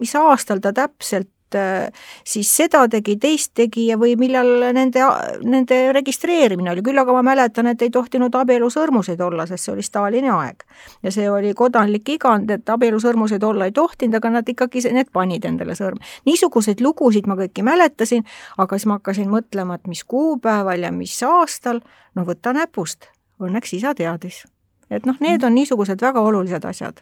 mis 0.00 0.14
aastal 0.20 0.60
ta 0.60 0.74
täpselt 0.76 1.30
Äh, 1.54 1.92
siis 2.24 2.48
seda 2.56 2.84
tegi, 2.88 3.16
teist 3.20 3.52
tegi 3.54 3.86
ja 3.88 3.96
või 4.00 4.14
millal 4.18 4.48
nende, 4.74 5.02
nende 5.44 5.78
registreerimine 5.94 6.72
oli, 6.72 6.82
küll 6.84 6.98
aga 6.98 7.14
ma 7.16 7.22
mäletan, 7.26 7.68
et 7.70 7.82
ei 7.82 7.92
tohtinud 7.94 8.34
abielusõrmuseid 8.34 9.20
olla, 9.24 9.46
sest 9.46 9.68
see 9.68 9.74
oli 9.74 9.84
Stalini 9.86 10.30
aeg. 10.32 10.64
ja 11.02 11.12
see 11.14 11.28
oli 11.30 11.54
kodanlik 11.54 12.08
igand, 12.16 12.50
et 12.50 12.70
abielusõrmuseid 12.70 13.44
olla 13.44 13.68
ei 13.68 13.74
tohtinud, 13.76 14.18
aga 14.18 14.30
nad 14.38 14.48
ikkagi, 14.48 14.84
need 14.92 15.12
panid 15.12 15.44
endale 15.44 15.76
sõrm. 15.78 16.00
niisuguseid 16.26 16.80
lugusid 16.80 17.28
ma 17.30 17.36
kõiki 17.38 17.66
mäletasin, 17.66 18.24
aga 18.58 18.78
siis 18.78 18.88
ma 18.90 18.98
hakkasin 18.98 19.30
mõtlema, 19.30 19.78
et 19.78 19.86
mis 19.86 20.04
kuupäeval 20.04 20.88
ja 20.88 20.92
mis 20.92 21.16
aastal, 21.22 21.80
no 22.14 22.24
võta 22.24 22.52
näpust, 22.56 23.10
õnneks 23.40 23.76
isa 23.78 23.94
teadis. 23.94 24.44
et 24.90 25.06
noh, 25.06 25.16
need 25.20 25.44
on 25.44 25.54
niisugused 25.54 26.00
väga 26.00 26.20
olulised 26.20 26.64
asjad 26.64 27.00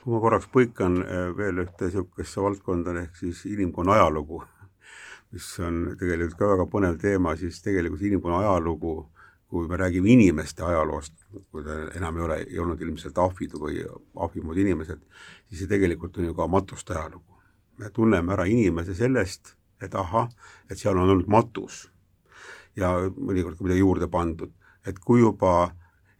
kui 0.00 0.14
ma 0.14 0.20
korraks 0.22 0.48
põikan 0.52 1.00
äh, 1.04 1.28
veel 1.36 1.62
ühte 1.64 1.88
niisugusesse 1.88 2.42
valdkonda, 2.44 2.94
ehk 3.04 3.16
siis 3.20 3.44
inimkonna 3.50 3.98
ajalugu, 3.98 4.42
mis 5.34 5.48
on 5.64 5.82
tegelikult 6.00 6.38
ka 6.38 6.52
väga 6.54 6.68
põnev 6.72 7.00
teema, 7.00 7.36
siis 7.40 7.60
tegelikult 7.64 8.04
inimkonna 8.08 8.40
ajalugu, 8.44 8.94
kui 9.50 9.66
me 9.68 9.76
räägime 9.76 10.12
inimeste 10.14 10.62
ajaloost, 10.62 11.16
kui 11.50 11.64
ta 11.66 11.76
enam 11.98 12.16
ei 12.16 12.26
ole, 12.26 12.36
ei 12.46 12.58
olnud 12.62 12.80
ilmselt 12.86 13.18
ahvid 13.18 13.56
või 13.58 13.80
ahvi 14.22 14.44
moodi 14.46 14.62
inimesed, 14.62 15.00
siis 15.48 15.64
see 15.64 15.70
tegelikult 15.70 16.20
on 16.20 16.30
ju 16.30 16.36
ka 16.38 16.46
matuste 16.46 16.94
ajalugu. 16.94 17.26
me 17.80 17.88
tunneme 17.90 18.32
ära 18.32 18.44
inimese 18.44 18.94
sellest, 18.94 19.54
et 19.80 19.94
ahah, 19.94 20.28
et 20.68 20.78
seal 20.78 20.98
on 21.00 21.08
olnud 21.08 21.28
matus 21.32 21.86
ja 22.76 22.92
mõnikord 23.16 23.56
ka 23.56 23.64
midagi 23.64 23.80
juurde 23.80 24.08
pandud, 24.12 24.52
et 24.86 24.98
kui 24.98 25.20
juba 25.20 25.70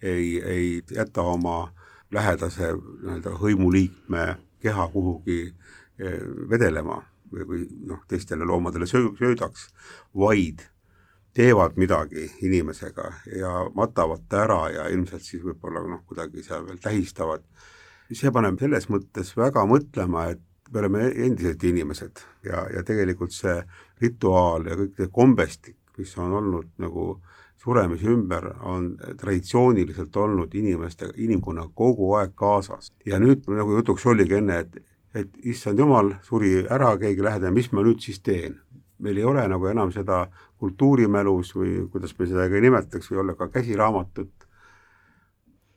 ei, 0.02 0.40
ei 0.40 0.82
jäta 0.90 1.22
oma 1.22 1.68
lähedase 2.12 2.72
nii-öelda 2.74 3.36
hõimuliikme 3.40 4.26
keha 4.60 4.88
kuhugi 4.92 5.40
eh, 5.46 6.20
vedelema 6.50 7.00
või, 7.32 7.46
või 7.46 7.62
noh, 7.86 8.02
teistele 8.08 8.44
loomadele 8.44 8.88
söö-, 8.90 9.14
söödaks, 9.18 9.68
vaid 10.16 10.66
teevad 11.34 11.76
midagi 11.78 12.26
inimesega 12.42 13.12
ja 13.38 13.52
matavad 13.74 14.26
ta 14.28 14.44
ära 14.44 14.60
ja 14.74 14.88
ilmselt 14.90 15.22
siis 15.22 15.44
võib-olla 15.44 15.84
noh, 15.86 16.02
kuidagi 16.06 16.42
seal 16.42 16.66
veel 16.66 16.80
tähistavad. 16.82 17.44
see 18.12 18.30
paneb 18.34 18.58
selles 18.58 18.88
mõttes 18.90 19.36
väga 19.38 19.62
mõtlema, 19.70 20.24
et 20.32 20.40
me 20.72 20.78
oleme 20.80 21.04
endiselt 21.26 21.64
inimesed 21.64 22.22
ja, 22.44 22.64
ja 22.74 22.82
tegelikult 22.86 23.32
see 23.32 23.60
rituaal 24.02 24.66
ja 24.66 24.78
kõik 24.78 24.96
see 24.96 25.12
kombestik, 25.12 25.78
mis 25.98 26.16
on 26.18 26.32
olnud 26.40 26.72
nagu 26.82 27.20
suremise 27.60 28.08
ümber 28.08 28.46
on 28.64 28.96
traditsiooniliselt 29.20 30.16
olnud 30.16 30.54
inimeste, 30.54 31.10
inimkonnaga 31.16 31.70
kogu 31.74 32.14
aeg 32.16 32.32
kaasas. 32.34 32.92
ja 33.06 33.18
nüüd 33.20 33.44
nagu 33.48 33.76
jutuks 33.76 34.06
oligi 34.06 34.38
enne, 34.38 34.58
et, 34.64 34.78
et 35.14 35.36
issand 35.52 35.78
jumal, 35.78 36.14
suri 36.22 36.64
ära 36.64 36.94
keegi 36.98 37.24
lähedane, 37.24 37.52
mis 37.54 37.72
ma 37.72 37.84
nüüd 37.84 38.00
siis 38.00 38.22
teen? 38.24 38.60
meil 39.00 39.16
ei 39.16 39.24
ole 39.24 39.46
nagu 39.48 39.64
enam 39.66 39.92
seda 39.92 40.26
kultuurimälus 40.60 41.54
või 41.56 41.86
kuidas 41.88 42.12
me 42.18 42.26
seda 42.28 42.48
ka 42.48 42.56
ei 42.58 42.66
nimetaks, 42.66 43.08
või 43.10 43.20
olla 43.22 43.34
ka 43.34 43.48
käsiraamatut, 43.48 44.48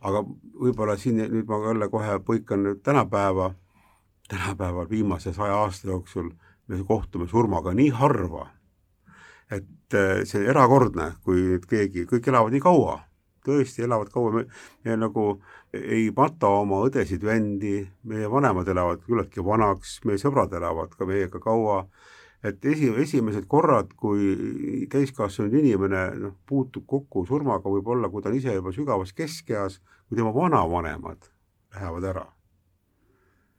aga 0.03 0.25
võib-olla 0.65 0.97
siin 0.99 1.21
nüüd 1.23 1.47
ma 1.47 1.61
jälle 1.67 1.87
kohe 1.91 2.17
põikan 2.27 2.65
nüüd 2.67 2.81
tänapäeva, 2.83 3.53
tänapäeval 4.27 4.89
viimase 4.89 5.31
saja 5.33 5.55
aasta 5.63 5.87
jooksul 5.87 6.33
me 6.67 6.83
kohtume 6.87 7.27
surmaga 7.31 7.71
nii 7.75 7.89
harva 7.95 8.49
et 9.57 9.97
äh, 9.97 10.21
see 10.29 10.45
erakordne, 10.49 11.13
kui 11.25 11.41
nüüd 11.53 11.67
keegi, 11.69 12.07
kõik 12.09 12.29
elavad 12.31 12.55
nii 12.55 12.63
kaua, 12.63 12.97
tõesti 13.45 13.85
elavad 13.85 14.11
kaua, 14.13 14.31
me, 14.37 14.43
me 14.85 14.97
nagu 14.99 15.27
ei 15.77 16.07
mata 16.15 16.51
oma 16.61 16.83
õdesid-vendi, 16.87 17.75
meie 18.09 18.29
vanemad 18.31 18.69
elavad 18.73 19.03
küllaltki 19.05 19.43
vanaks, 19.45 19.99
meie 20.07 20.21
sõbrad 20.21 20.53
elavad 20.57 20.93
ka 20.97 21.07
meiega 21.09 21.41
kaua, 21.43 21.83
et 22.43 22.65
esi, 22.67 22.91
esimesed 23.03 23.47
korrad, 23.51 23.95
kui 23.99 24.85
täiskasvanud 24.91 25.57
inimene 25.63 26.05
noh, 26.19 26.37
puutub 26.49 26.87
kokku 26.87 27.25
surmaga, 27.29 27.71
võib-olla 27.71 28.11
kui 28.11 28.23
ta 28.23 28.31
on 28.31 28.39
ise 28.39 28.55
juba 28.55 28.75
sügavas 28.75 29.15
keskeas, 29.15 29.79
kui 30.07 30.19
tema 30.19 30.35
vanavanemad 30.35 31.29
lähevad 31.73 32.09
ära 32.13 32.29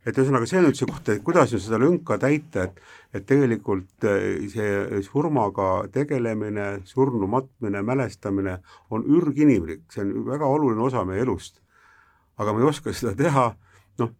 et 0.05 0.19
ühesõnaga, 0.19 0.47
see 0.49 0.61
on 0.61 0.69
nüüd 0.69 0.79
see 0.79 0.89
koht, 0.91 1.09
et 1.09 1.23
kuidas 1.25 1.53
nüüd 1.55 1.65
seda 1.65 1.81
lünka 1.81 2.19
täita, 2.21 2.69
et 2.69 2.81
et 3.15 3.27
tegelikult 3.31 4.05
eh, 4.11 4.47
see 4.51 5.03
surmaga 5.07 5.87
tegelemine, 5.95 6.81
surnu 6.89 7.29
matmine, 7.31 7.83
mälestamine 7.87 8.57
on 8.91 9.05
ürginimlik, 9.07 9.85
see 9.95 10.03
on 10.03 10.25
väga 10.27 10.49
oluline 10.51 10.83
osa 10.83 11.05
meie 11.07 11.23
elust. 11.23 11.61
aga 12.37 12.53
me 12.53 12.65
ei 12.65 12.67
oska 12.67 12.91
seda 12.93 13.13
teha, 13.15 13.45
noh, 14.03 14.11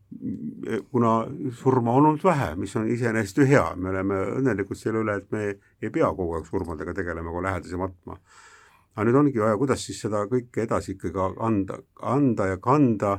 kuna 0.93 1.15
surma 1.59 1.97
on 1.99 2.07
olnud 2.13 2.23
vähe, 2.23 2.53
mis 2.55 2.77
on 2.79 2.87
iseenesest 2.87 3.41
ju 3.43 3.47
hea, 3.51 3.65
me 3.75 3.91
oleme 3.91 4.21
õnnelikud 4.37 4.79
selle 4.79 5.03
üle, 5.03 5.17
et 5.19 5.33
me 5.35 5.49
ei 5.83 5.91
pea 5.91 6.13
kogu 6.15 6.37
aeg 6.39 6.47
surmadega 6.47 6.95
tegelema, 6.95 7.35
kui 7.35 7.43
lähedasi 7.43 7.81
matma. 7.81 8.21
aga 8.95 9.09
nüüd 9.09 9.19
ongi 9.19 9.43
vaja, 9.43 9.59
kuidas 9.59 9.83
siis 9.83 9.99
seda 10.05 10.23
kõike 10.31 10.63
edasi 10.69 10.95
ikkagi 10.95 11.19
anda, 11.43 11.81
anda 11.99 12.47
ja 12.53 12.61
kanda 12.63 13.17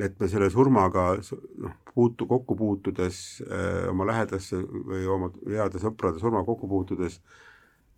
et 0.00 0.20
me 0.20 0.28
selle 0.28 0.48
surmaga 0.50 1.12
noh, 1.60 1.74
puutu, 1.94 2.26
kokku 2.26 2.56
puutudes 2.56 3.42
äh, 3.44 3.88
oma 3.90 4.06
lähedasse 4.08 4.62
või 4.62 5.04
oma 5.10 5.30
heade 5.44 5.82
sõprade 5.82 6.22
surmaga 6.22 6.48
kokku 6.48 6.68
puutudes 6.68 7.18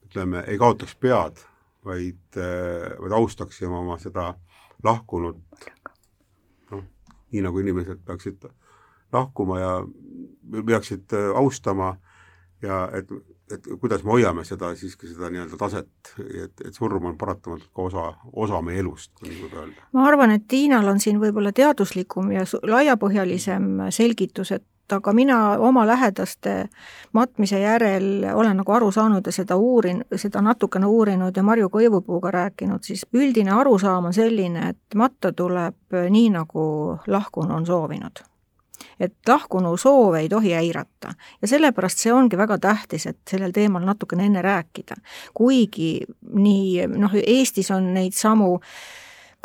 ütleme, 0.08 0.42
ei 0.50 0.58
kaotaks 0.58 0.96
pead, 1.00 1.44
vaid 1.86 2.40
äh,, 2.40 2.94
vaid 3.00 3.14
austaksime 3.14 3.78
oma 3.78 3.98
seda 4.02 4.32
lahkunut, 4.84 5.38
noh, 6.72 6.82
nii 7.32 7.44
nagu 7.46 7.62
inimesed 7.62 8.02
peaksid 8.06 8.48
lahkuma 9.14 9.60
ja 9.60 9.72
peaksid 10.66 11.14
äh, 11.14 11.30
austama 11.38 11.94
ja 12.62 12.88
et 12.96 13.10
et 13.52 13.66
kuidas 13.80 14.04
me 14.04 14.14
hoiame 14.16 14.44
seda 14.44 14.72
siiski, 14.78 15.08
seda 15.10 15.30
nii-öelda 15.32 15.58
taset, 15.60 16.12
et, 16.24 16.66
et 16.66 16.74
surm 16.74 17.10
on 17.10 17.16
paratamatult 17.20 17.70
ka 17.76 17.88
osa, 17.88 18.04
osa 18.32 18.60
meie 18.64 18.80
elust, 18.80 19.12
kui 19.18 19.28
nii 19.28 19.42
võib 19.44 19.58
öelda. 19.60 19.88
ma 19.92 20.06
arvan, 20.08 20.34
et 20.36 20.46
Tiinal 20.48 20.88
on 20.88 21.00
siin 21.00 21.20
võib-olla 21.22 21.52
teaduslikum 21.52 22.32
ja 22.32 22.46
laiapõhjalisem 22.62 23.90
selgitus, 23.94 24.54
et 24.56 24.64
aga 24.92 25.12
mina 25.16 25.38
oma 25.64 25.86
lähedaste 25.88 26.68
matmise 27.16 27.60
järel 27.60 28.26
olen 28.34 28.60
nagu 28.60 28.72
aru 28.72 28.90
saanud 28.92 29.26
ja 29.26 29.32
seda 29.32 29.56
uurin, 29.56 30.02
seda 30.16 30.42
natukene 30.44 30.86
uurinud 30.86 31.36
ja 31.36 31.42
Marju 31.42 31.70
Kõivupuuga 31.72 32.32
rääkinud, 32.34 32.84
siis 32.84 33.06
üldine 33.12 33.54
arusaam 33.56 34.10
on 34.10 34.16
selline, 34.16 34.68
et 34.74 34.98
matta 34.98 35.32
tuleb 35.32 35.98
nii, 36.10 36.30
nagu 36.36 36.64
lahkunu 37.06 37.60
on 37.60 37.66
soovinud 37.66 38.24
et 39.00 39.14
lahkunu 39.28 39.76
soove 39.76 40.20
ei 40.20 40.28
tohi 40.28 40.52
eirata 40.52 41.14
ja 41.42 41.48
sellepärast 41.48 42.04
see 42.04 42.12
ongi 42.12 42.38
väga 42.38 42.58
tähtis, 42.58 43.06
et 43.06 43.18
sellel 43.30 43.52
teemal 43.52 43.84
natukene 43.84 44.26
enne 44.26 44.42
rääkida. 44.42 44.96
kuigi 45.34 46.00
nii 46.32 46.86
noh, 46.96 47.14
Eestis 47.26 47.70
on 47.70 47.92
neid 47.94 48.16
samu 48.16 48.58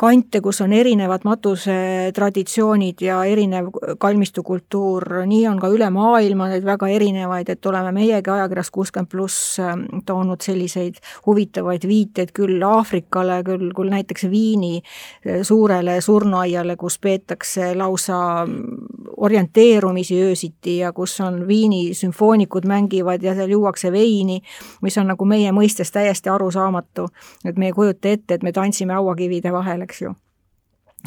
kante, 0.00 0.40
kus 0.40 0.62
on 0.64 0.72
erinevad 0.72 1.26
matusetraditsioonid 1.28 3.02
ja 3.04 3.18
erinev 3.28 3.68
kalmistukultuur, 4.00 5.04
nii 5.28 5.42
on 5.50 5.58
ka 5.60 5.68
üle 5.68 5.90
maailma 5.92 6.46
neid 6.48 6.64
väga 6.64 6.88
erinevaid, 6.88 7.50
et 7.52 7.66
oleme 7.68 7.92
meiegi 7.92 8.32
ajakirjas 8.32 8.70
kuuskümmend 8.72 9.10
pluss 9.12 9.58
ähm, 9.60 9.84
toonud 10.08 10.40
selliseid 10.40 11.02
huvitavaid 11.26 11.84
viiteid 11.88 12.32
küll 12.36 12.64
Aafrikale, 12.64 13.42
küll, 13.44 13.74
küll 13.76 13.92
näiteks 13.92 14.24
Viini 14.32 14.78
äh, 14.80 15.42
suurele 15.44 15.98
surnuaiale, 16.00 16.78
kus 16.80 16.96
peetakse 16.98 17.74
lausa 17.76 18.46
mm, 18.46 18.88
orienteerumisi 19.20 20.22
öösiti 20.22 20.78
ja 20.78 20.94
kus 20.96 21.18
on 21.20 21.42
Viini 21.48 21.92
sümfoonikud 21.94 22.64
mängivad 22.64 23.22
ja 23.22 23.36
seal 23.36 23.52
juuakse 23.52 23.92
veini, 23.92 24.40
mis 24.80 24.96
on 24.98 25.12
nagu 25.12 25.28
meie 25.28 25.52
mõistes 25.52 25.92
täiesti 25.92 26.32
arusaamatu. 26.32 27.08
et 27.44 27.58
me 27.58 27.68
ei 27.68 27.72
kujuta 27.76 28.08
ette, 28.08 28.34
et 28.34 28.42
me 28.42 28.52
tantsime 28.52 28.96
hauakivide 28.96 29.52
vahel, 29.52 29.89
eks 29.90 30.04
ju 30.06 30.14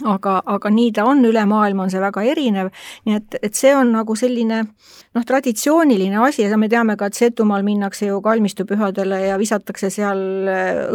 aga, 0.02 0.38
aga 0.50 0.72
nii 0.74 0.92
ta 0.96 1.06
on, 1.06 1.22
üle 1.28 1.44
maailma 1.50 1.86
on 1.86 1.92
see 1.94 2.02
väga 2.02 2.24
erinev, 2.34 2.70
nii 3.06 3.18
et, 3.20 3.36
et 3.46 3.58
see 3.58 3.74
on 3.78 3.92
nagu 3.94 4.16
selline 4.18 4.62
noh, 4.64 5.26
traditsiooniline 5.28 6.22
asi 6.26 6.46
ja 6.46 6.58
me 6.58 6.70
teame 6.72 6.96
ka, 6.98 7.10
et 7.10 7.20
Setumaal 7.20 7.66
minnakse 7.66 8.10
ju 8.10 8.22
kalmistupühadele 8.26 9.24
ja 9.28 9.38
visatakse 9.42 9.92
seal 9.94 10.24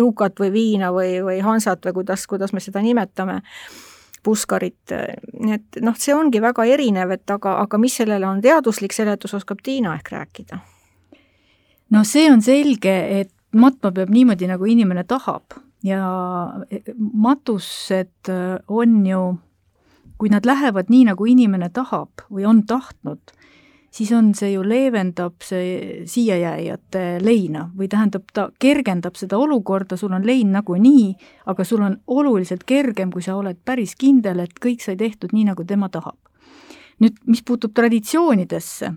õukat 0.03 0.43
või 0.43 0.51
viina 0.55 0.91
või, 0.95 1.19
või 1.25 1.39
hansat 1.45 1.87
või 1.87 2.01
kuidas, 2.01 2.27
kuidas 2.31 2.55
me 2.57 2.63
seda 2.65 2.83
nimetame, 2.85 3.41
puskarit, 4.27 4.97
nii 5.39 5.55
et 5.55 5.79
noh, 5.85 5.95
see 5.97 6.17
ongi 6.17 6.43
väga 6.43 6.67
erinev, 6.67 7.15
et 7.15 7.31
aga, 7.31 7.61
aga 7.63 7.79
mis 7.81 8.01
sellele 8.01 8.27
on 8.27 8.43
teaduslik 8.43 8.97
seletus, 8.97 9.37
oskab 9.39 9.63
Tiina 9.63 9.95
ehk 10.01 10.13
rääkida? 10.17 10.59
no 11.95 12.05
see 12.05 12.27
on 12.29 12.43
selge, 12.45 12.99
et 13.23 13.33
matma 13.55 13.95
peab 13.95 14.11
niimoodi, 14.13 14.51
nagu 14.51 14.67
inimene 14.69 15.07
tahab 15.09 15.55
ja 15.85 16.05
e, 16.71 16.81
matused 16.99 18.29
äh, 18.29 18.59
on 18.69 19.07
ju, 19.07 19.39
kui 20.19 20.31
nad 20.33 20.47
lähevad 20.47 20.91
nii, 20.91 21.05
nagu 21.13 21.27
inimene 21.31 21.71
tahab 21.71 22.25
või 22.31 22.47
on 22.49 22.65
tahtnud, 22.67 23.33
siis 23.95 24.11
on 24.13 24.33
see 24.35 24.53
ju, 24.53 24.65
leevendab 24.67 25.43
see 25.45 26.05
siiajääjate 26.09 27.05
leina 27.23 27.69
või 27.79 27.89
tähendab, 27.91 28.27
ta 28.35 28.49
kergendab 28.59 29.19
seda 29.19 29.39
olukorda, 29.39 29.97
sul 29.97 30.13
on 30.17 30.27
lein 30.27 30.53
nagunii, 30.53 31.13
aga 31.47 31.65
sul 31.65 31.85
on 31.87 31.99
oluliselt 32.07 32.67
kergem, 32.67 33.13
kui 33.15 33.23
sa 33.23 33.37
oled 33.39 33.61
päris 33.65 33.95
kindel, 33.99 34.43
et 34.45 34.59
kõik 34.63 34.83
sai 34.85 34.99
tehtud 34.99 35.35
nii, 35.37 35.49
nagu 35.53 35.65
tema 35.65 35.89
tahab. 35.89 36.19
nüüd, 36.99 37.15
mis 37.31 37.45
puutub 37.47 37.71
traditsioonidesse, 37.79 38.91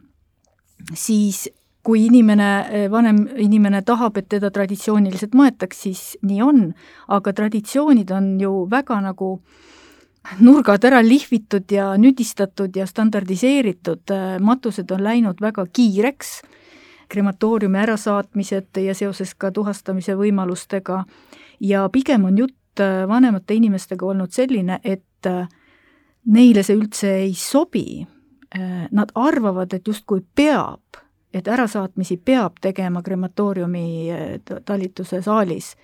siis 0.98 1.44
kui 1.84 2.06
inimene, 2.06 2.88
vanem 2.94 3.24
inimene 3.42 3.82
tahab, 3.82 4.18
et 4.22 4.30
teda 4.30 4.52
traditsiooniliselt 4.54 5.34
mõetaks, 5.38 5.84
siis 5.88 6.02
nii 6.22 6.42
on, 6.46 6.64
aga 7.10 7.34
traditsioonid 7.34 8.12
on 8.14 8.36
ju 8.42 8.52
väga 8.70 9.00
nagu 9.02 9.32
nurgad 10.40 10.86
ära 10.86 11.02
lihvitud 11.02 11.72
ja 11.74 11.96
nüdistatud 11.98 12.76
ja 12.78 12.86
standardiseeritud, 12.86 14.14
matused 14.46 14.92
on 14.94 15.04
läinud 15.04 15.42
väga 15.42 15.66
kiireks, 15.74 16.42
krematooriumi 17.12 17.82
ärasaatmised 17.82 18.78
ja 18.86 18.94
seoses 18.96 19.34
ka 19.36 19.50
tuhastamise 19.52 20.14
võimalustega, 20.16 21.02
ja 21.60 21.88
pigem 21.90 22.30
on 22.30 22.38
jutt 22.38 22.86
vanemate 23.10 23.58
inimestega 23.58 24.06
olnud 24.06 24.32
selline, 24.32 24.80
et 24.84 25.28
neile 26.32 26.64
see 26.64 26.78
üldse 26.78 27.16
ei 27.26 27.34
sobi, 27.36 28.06
nad 28.92 29.12
arvavad, 29.16 29.74
et 29.74 29.88
justkui 29.88 30.22
peab 30.36 31.02
et 31.34 31.48
ärasaatmisi 31.48 32.18
peab 32.26 32.60
tegema 32.62 33.02
krematooriumi 33.02 34.10
eh, 34.12 34.42
talituse 34.66 35.22
saalis. 35.22 35.76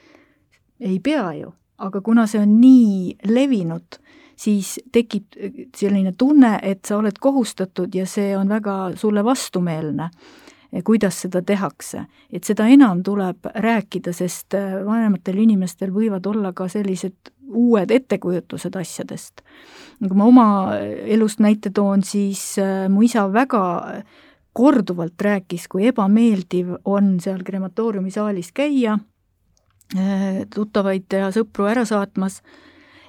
ei 0.79 0.99
pea 0.99 1.33
ju, 1.33 1.53
aga 1.77 2.01
kuna 2.01 2.27
see 2.27 2.41
on 2.41 2.59
nii 2.61 3.15
levinud, 3.25 3.97
siis 4.37 4.75
tekib 4.93 5.33
selline 5.75 6.13
tunne, 6.17 6.59
et 6.61 6.85
sa 6.85 6.99
oled 6.99 7.17
kohustatud 7.19 7.95
ja 7.95 8.05
see 8.05 8.35
on 8.37 8.49
väga 8.49 8.91
sulle 8.95 9.23
vastumeelne, 9.25 10.09
eh, 10.71 10.83
kuidas 10.83 11.21
seda 11.21 11.41
tehakse. 11.41 12.05
et 12.31 12.43
seda 12.43 12.67
enam 12.67 13.03
tuleb 13.03 13.49
rääkida, 13.55 14.13
sest 14.13 14.53
eh, 14.53 14.77
vanematel 14.85 15.39
inimestel 15.47 15.91
võivad 15.91 16.27
olla 16.27 16.53
ka 16.53 16.67
sellised 16.67 17.33
uued 17.47 17.91
ettekujutused 17.91 18.75
asjadest. 18.75 19.41
kui 19.99 20.15
ma 20.15 20.25
oma 20.25 20.47
elust 21.05 21.39
näite 21.39 21.69
toon, 21.69 22.03
siis 22.03 22.57
mu 22.89 23.01
isa 23.01 23.31
väga 23.33 24.03
korduvalt 24.57 25.21
rääkis, 25.21 25.67
kui 25.69 25.85
ebameeldiv 25.91 26.73
on 26.85 27.17
seal 27.21 27.43
krematooriumisaalis 27.45 28.51
käia, 28.57 28.97
äh, 29.93 30.41
tuttavaid 30.53 31.13
ja 31.13 31.29
sõpru 31.35 31.69
ära 31.69 31.85
saatmas 31.85 32.41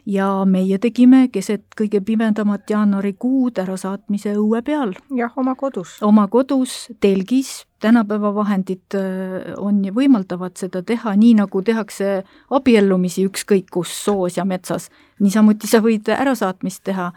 ja 0.09 0.27
meie 0.49 0.79
tegime 0.81 1.27
keset 1.33 1.65
kõige 1.79 2.01
pimedamat 2.05 2.69
jaanuarikuud 2.71 3.61
ärasaatmise 3.65 4.35
õue 4.37 4.61
peal. 4.65 4.93
jah, 5.17 5.33
oma 5.37 5.55
kodus. 5.55 5.97
oma 6.03 6.27
kodus, 6.29 6.77
telgis, 7.01 7.67
tänapäeva 7.81 8.35
vahendid 8.35 8.97
äh, 8.97 9.53
on 9.57 9.81
ja 9.85 9.93
võimaldavad 9.93 10.57
seda 10.61 10.83
teha, 10.83 11.17
nii 11.17 11.35
nagu 11.41 11.63
tehakse 11.63 12.23
abiellumisi 12.51 13.25
ükskõik 13.29 13.69
kus 13.73 13.93
soos 14.05 14.37
ja 14.37 14.45
metsas, 14.45 14.91
niisamuti 15.21 15.69
sa 15.71 15.81
võid 15.85 16.09
ärasaatmist 16.13 16.85
teha 16.85 17.13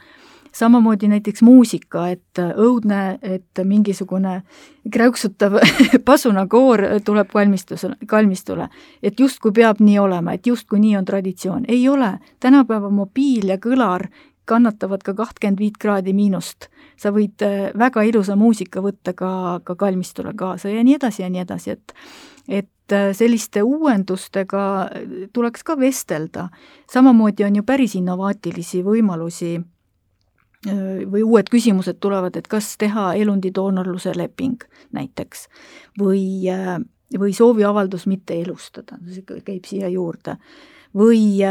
samamoodi 0.52 1.08
näiteks 1.08 1.42
muusika, 1.42 2.08
et 2.08 2.40
õudne, 2.40 3.20
et 3.22 3.62
mingisugune 3.64 4.42
kräuksutav 4.92 5.60
pasunakoor 6.10 6.84
tuleb 7.06 7.30
kalmistusele, 7.34 7.96
kalmistule. 8.08 8.70
et 9.04 9.20
justkui 9.20 9.52
peab 9.52 9.80
nii 9.80 10.00
olema, 10.00 10.34
et 10.34 10.48
justkui 10.48 10.80
nii 10.80 10.98
on 10.98 11.06
traditsioon. 11.06 11.66
ei 11.68 11.90
ole, 11.90 12.20
tänapäeva 12.40 12.90
mobiil 12.90 13.48
ja 13.48 13.58
kõlar 13.58 14.08
kannatavad 14.46 15.04
ka 15.04 15.14
kahtkümmend 15.14 15.60
viit 15.60 15.78
kraadi 15.80 16.14
miinust. 16.14 16.68
sa 16.98 17.10
võid 17.10 17.42
äh, 17.42 17.72
väga 17.78 18.04
ilusa 18.06 18.36
muusika 18.36 18.82
võtta 18.82 19.14
ka, 19.18 19.62
ka 19.64 19.76
kalmistule 19.76 20.34
kaasa 20.38 20.70
ja 20.70 20.84
nii 20.84 21.00
edasi 21.00 21.24
ja 21.24 21.30
nii 21.30 21.42
edasi, 21.42 21.72
et 21.72 21.96
et 22.50 22.92
äh, 22.92 23.12
selliste 23.16 23.64
uuendustega 23.64 24.64
tuleks 25.34 25.64
ka 25.64 25.78
vestelda. 25.80 26.50
samamoodi 26.92 27.44
on 27.44 27.56
ju 27.56 27.64
päris 27.64 27.96
innovaatilisi 27.96 28.84
võimalusi 28.84 29.60
või 31.12 31.24
uued 31.24 31.50
küsimused 31.50 31.98
tulevad, 32.00 32.36
et 32.38 32.48
kas 32.48 32.76
teha 32.78 33.14
elundidoonorluse 33.18 34.14
leping 34.18 34.62
näiteks 34.94 35.48
või, 36.00 36.46
või 37.20 37.34
sooviavaldus 37.34 38.06
mitte 38.08 38.38
elustada, 38.42 39.00
see 39.10 39.42
käib 39.46 39.66
siia 39.66 39.90
juurde. 39.90 40.38
või, 40.94 41.42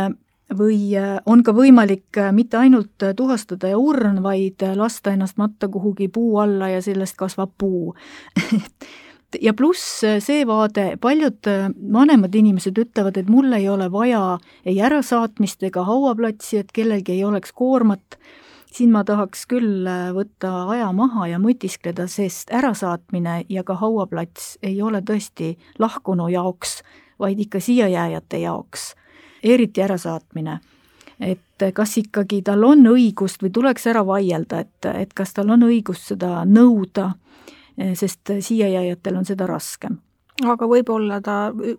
või 0.58 0.78
on 1.26 1.42
ka 1.42 1.52
võimalik 1.52 2.22
mitte 2.32 2.56
ainult 2.56 3.06
tuhastada 3.16 3.68
ja 3.68 3.78
urn, 3.78 4.22
vaid 4.22 4.62
lasta 4.76 5.10
ennast 5.10 5.36
matta 5.36 5.68
kuhugi 5.68 6.08
puu 6.08 6.38
alla 6.38 6.68
ja 6.68 6.82
sellest 6.82 7.16
kasvab 7.16 7.50
puu 7.58 7.94
ja 9.46 9.54
pluss 9.54 10.02
see 10.18 10.46
vaade, 10.46 10.96
paljud 11.00 11.46
vanemad 11.92 12.34
inimesed 12.34 12.78
ütlevad, 12.78 13.18
et 13.18 13.28
mul 13.30 13.52
ei 13.52 13.68
ole 13.68 13.90
vaja 13.92 14.38
ei 14.64 14.80
ärasaatmist 14.82 15.62
ega 15.62 15.84
hauaplatsi, 15.84 16.58
et 16.58 16.72
kellelgi 16.72 17.18
ei 17.18 17.24
oleks 17.24 17.52
koormat 17.52 18.18
siin 18.72 18.92
ma 18.92 19.04
tahaks 19.04 19.46
küll 19.50 19.86
äh, 19.88 20.10
võtta 20.14 20.52
aja 20.70 20.90
maha 20.96 21.26
ja 21.30 21.38
mõtiskleda, 21.42 22.06
sest 22.10 22.52
ärasaatmine 22.54 23.44
ja 23.48 23.64
ka 23.64 23.76
hauaplats 23.80 24.56
ei 24.62 24.82
ole 24.82 25.02
tõesti 25.06 25.56
lahkunu 25.78 26.28
jaoks, 26.32 26.80
vaid 27.20 27.40
ikka 27.40 27.60
siiajääjate 27.60 28.42
jaoks, 28.44 28.94
eriti 29.42 29.82
ärasaatmine. 29.82 30.60
et 31.20 31.62
kas 31.74 31.98
ikkagi 32.00 32.42
tal 32.42 32.64
on 32.64 32.86
õigust 32.88 33.42
või 33.42 33.50
tuleks 33.52 33.86
ära 33.86 34.06
vaielda, 34.06 34.60
et, 34.60 34.86
et 34.94 35.12
kas 35.12 35.34
tal 35.36 35.50
on 35.50 35.66
õigust 35.66 36.06
seda 36.14 36.46
nõuda, 36.48 37.10
sest 37.76 38.32
siiajääjatel 38.40 39.16
on 39.16 39.28
seda 39.28 39.46
raskem 39.46 39.98
aga 40.48 40.66
võib-olla 40.70 41.20
ta 41.24 41.36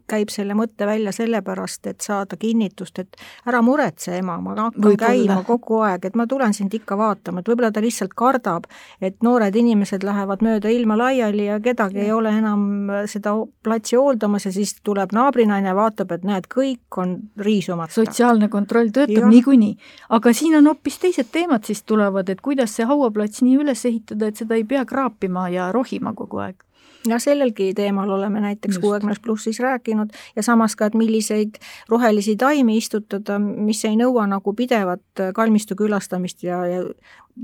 käib 0.10 0.30
selle 0.34 0.56
mõtte 0.58 0.86
välja 0.88 1.14
sellepärast, 1.16 1.88
et 1.88 2.02
saada 2.06 2.38
kinnitust, 2.40 3.00
et 3.00 3.18
ära 3.50 3.62
muretse, 3.66 4.14
ema, 4.18 4.38
ma 4.42 4.56
hakkan 4.58 4.98
käima 5.00 5.42
kogu 5.48 5.82
aeg, 5.86 6.06
et 6.06 6.18
ma 6.20 6.28
tulen 6.30 6.54
sind 6.54 6.74
ikka 6.74 6.98
vaatama, 7.00 7.42
et 7.42 7.52
võib-olla 7.52 7.72
ta 7.74 7.84
lihtsalt 7.84 8.16
kardab, 8.18 8.68
et 9.02 9.18
noored 9.26 9.56
inimesed 9.56 10.06
lähevad 10.06 10.44
mööda 10.46 10.72
ilma 10.72 10.98
laiali 11.00 11.48
ja 11.48 11.60
kedagi 11.64 12.02
ja. 12.02 12.08
ei 12.10 12.16
ole 12.16 12.34
enam 12.38 12.66
seda 13.10 13.36
platsi 13.64 13.98
hooldamas 14.00 14.46
ja 14.46 14.54
siis 14.56 14.76
tuleb 14.84 15.16
naabrinaine, 15.16 15.76
vaatab, 15.76 16.12
et 16.18 16.26
näed, 16.28 16.50
kõik 16.52 17.02
on 17.02 17.18
riisumata. 17.38 17.94
sotsiaalne 17.94 18.50
kontroll 18.50 18.94
töötab 18.94 19.30
niikuinii. 19.30 19.78
aga 20.10 20.34
siin 20.34 20.58
on 20.60 20.72
hoopis 20.72 21.00
teised 21.00 21.32
teemad 21.32 21.66
siis 21.68 21.84
tulevad, 21.84 22.30
et 22.30 22.42
kuidas 22.42 22.76
see 22.76 22.86
hauaplats 22.86 23.42
nii 23.42 23.58
üles 23.64 23.86
ehitada, 23.86 24.28
et 24.28 24.44
seda 24.44 24.56
ei 24.60 24.64
pea 24.68 24.86
kraapima 24.86 25.50
ja 25.50 25.72
rohima 25.72 26.14
kogu 26.14 26.44
aeg 26.44 26.62
ja 27.08 27.20
sellelgi 27.20 27.74
teemal 27.74 28.10
oleme 28.10 28.42
näiteks 28.42 28.80
kuuekümnes 28.80 29.20
plussis 29.20 29.60
rääkinud. 29.60 30.10
Ja 30.36 30.44
samas 30.44 30.76
ka, 30.76 30.86
et 30.86 30.98
milliseid 30.98 31.58
rohelisi 31.90 32.36
taimi 32.36 32.78
istutada, 32.78 33.40
mis 33.40 33.86
ei 33.86 33.96
nõua 34.00 34.28
nagu 34.30 34.54
pidevat 34.54 35.26
kalmistu 35.36 35.76
külastamist 35.76 36.44
ja, 36.44 36.66
ja 36.68 36.84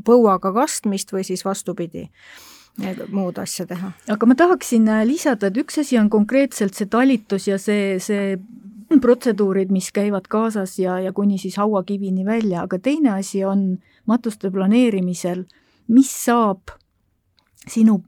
põuaga 0.05 0.53
kastmist 0.53 1.13
või 1.13 1.25
siis 1.27 1.45
vastupidi 1.45 2.07
muud 3.09 3.39
asja 3.41 3.65
teha. 3.65 3.91
aga 4.13 4.25
ma 4.29 4.35
tahaksin 4.37 4.87
äh, 4.87 5.03
lisada, 5.07 5.49
et 5.49 5.57
üks 5.57 5.79
asi 5.81 5.97
on 5.97 6.11
konkreetselt 6.13 6.77
see 6.77 6.85
talitus 6.85 7.47
ja 7.47 7.57
see, 7.57 7.97
see 8.03 8.37
protseduurid, 9.01 9.71
mis 9.73 9.89
käivad 9.91 10.29
kaasas 10.29 10.77
ja, 10.79 10.99
ja 11.01 11.13
kuni 11.13 11.39
siis 11.41 11.57
hauakivini 11.57 12.25
välja, 12.25 12.61
aga 12.67 12.79
teine 12.79 13.15
asi 13.17 13.43
on 13.45 13.79
matuste 14.05 14.51
planeerimisel, 14.53 15.43
mis 15.87 16.11
saab 16.25 16.77
sinu 17.67 18.03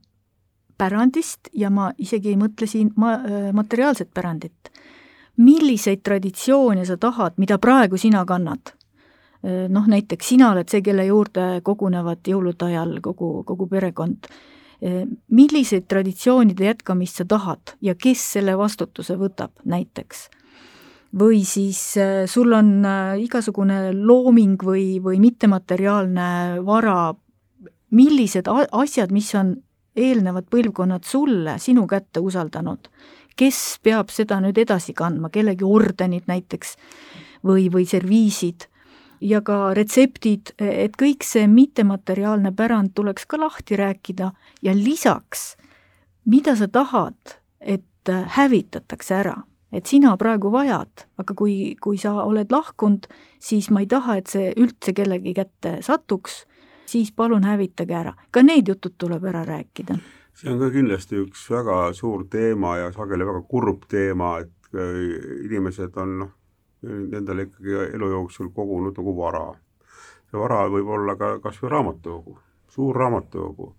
pärandist 0.79 1.51
ja 1.53 1.69
ma 1.73 1.89
isegi 1.99 2.33
ei 2.33 2.39
mõtle 2.39 2.67
siin 2.69 2.91
ma-, 2.99 3.19
äh, 3.19 3.49
materiaalset 3.55 4.13
pärandit. 4.13 4.71
milliseid 5.39 6.01
traditsioone 6.03 6.81
sa 6.85 6.97
tahad, 6.99 7.37
mida 7.37 7.55
praegu 7.57 7.97
sina 7.97 8.25
kannad? 8.27 8.73
Äh, 9.43 9.67
noh, 9.71 9.85
näiteks 9.87 10.33
sina 10.33 10.51
oled 10.51 10.67
see, 10.69 10.81
kelle 10.83 11.05
juurde 11.07 11.61
kogunevad 11.63 12.27
jõulude 12.27 12.67
ajal 12.67 12.97
kogu, 13.01 13.43
kogu 13.47 13.67
perekond. 13.67 14.27
Äh, 14.83 15.05
milliseid 15.31 15.87
traditsioonide 15.87 16.67
jätkamist 16.71 17.21
sa 17.21 17.25
tahad 17.25 17.75
ja 17.81 17.95
kes 17.95 18.25
selle 18.35 18.57
vastutuse 18.57 19.19
võtab 19.19 19.55
näiteks? 19.65 20.29
või 21.19 21.39
siis 21.41 21.79
sul 22.29 22.51
on 22.53 22.83
igasugune 23.17 23.95
looming 23.97 24.61
või, 24.61 24.99
või 25.01 25.17
mittemateriaalne 25.17 26.59
vara, 26.61 27.15
millised 27.89 28.45
asjad, 28.45 29.09
mis 29.09 29.31
on 29.33 29.55
eelnevad 29.99 30.47
põlvkonnad 30.51 31.05
sulle, 31.07 31.57
sinu 31.59 31.85
kätte 31.87 32.23
usaldanud, 32.23 32.89
kes 33.39 33.79
peab 33.83 34.11
seda 34.11 34.39
nüüd 34.43 34.57
edasi 34.59 34.93
kandma, 34.97 35.31
kellegi 35.31 35.67
ordenid 35.67 36.27
näiteks 36.27 36.75
või, 37.45 37.69
või 37.71 37.85
serviisid 37.87 38.67
ja 39.21 39.41
ka 39.45 39.73
retseptid, 39.75 40.53
et 40.59 40.95
kõik 40.99 41.25
see 41.27 41.47
mittemateriaalne 41.51 42.51
pärand 42.55 42.93
tuleks 42.95 43.27
ka 43.27 43.39
lahti 43.39 43.77
rääkida. 43.79 44.31
Ja 44.63 44.75
lisaks, 44.75 45.55
mida 46.25 46.55
sa 46.55 46.67
tahad, 46.67 47.39
et 47.59 48.11
hävitatakse 48.35 49.15
ära, 49.15 49.35
et 49.71 49.85
sina 49.85 50.15
praegu 50.17 50.51
vajad, 50.51 51.05
aga 51.19 51.35
kui, 51.37 51.75
kui 51.81 51.99
sa 51.99 52.15
oled 52.23 52.51
lahkunud, 52.51 53.07
siis 53.39 53.69
ma 53.69 53.83
ei 53.83 53.89
taha, 53.91 54.19
et 54.19 54.31
see 54.31 54.53
üldse 54.57 54.95
kellegi 54.95 55.35
kätte 55.37 55.79
satuks 55.85 56.45
siis 56.91 57.11
palun 57.11 57.43
hävitage 57.43 57.95
ära. 57.95 58.13
ka 58.31 58.43
need 58.43 58.67
jutud 58.67 58.97
tuleb 58.97 59.23
ära 59.31 59.45
rääkida. 59.45 59.97
see 60.33 60.51
on 60.51 60.59
ka 60.59 60.69
kindlasti 60.71 61.21
üks 61.23 61.47
väga 61.51 61.93
suur 61.93 62.25
teema 62.31 62.77
ja 62.77 62.91
sageli 62.91 63.25
väga 63.25 63.41
kurb 63.41 63.87
teema, 63.87 64.37
et 64.39 64.75
äh, 64.75 65.45
inimesed 65.45 65.97
on 65.97 66.19
noh, 66.19 66.31
endale 66.83 67.49
ikkagi 67.49 67.75
elu 67.95 68.11
jooksul 68.15 68.53
kogunud 68.55 68.97
nagu 68.97 69.17
vara. 69.17 69.47
see 70.31 70.39
vara 70.39 70.63
võib 70.69 70.87
olla 70.87 71.15
ka 71.15 71.37
kas 71.43 71.61
või 71.63 71.75
raamatukogu, 71.75 72.39
suur 72.69 72.95
raamatukogu 72.95 73.75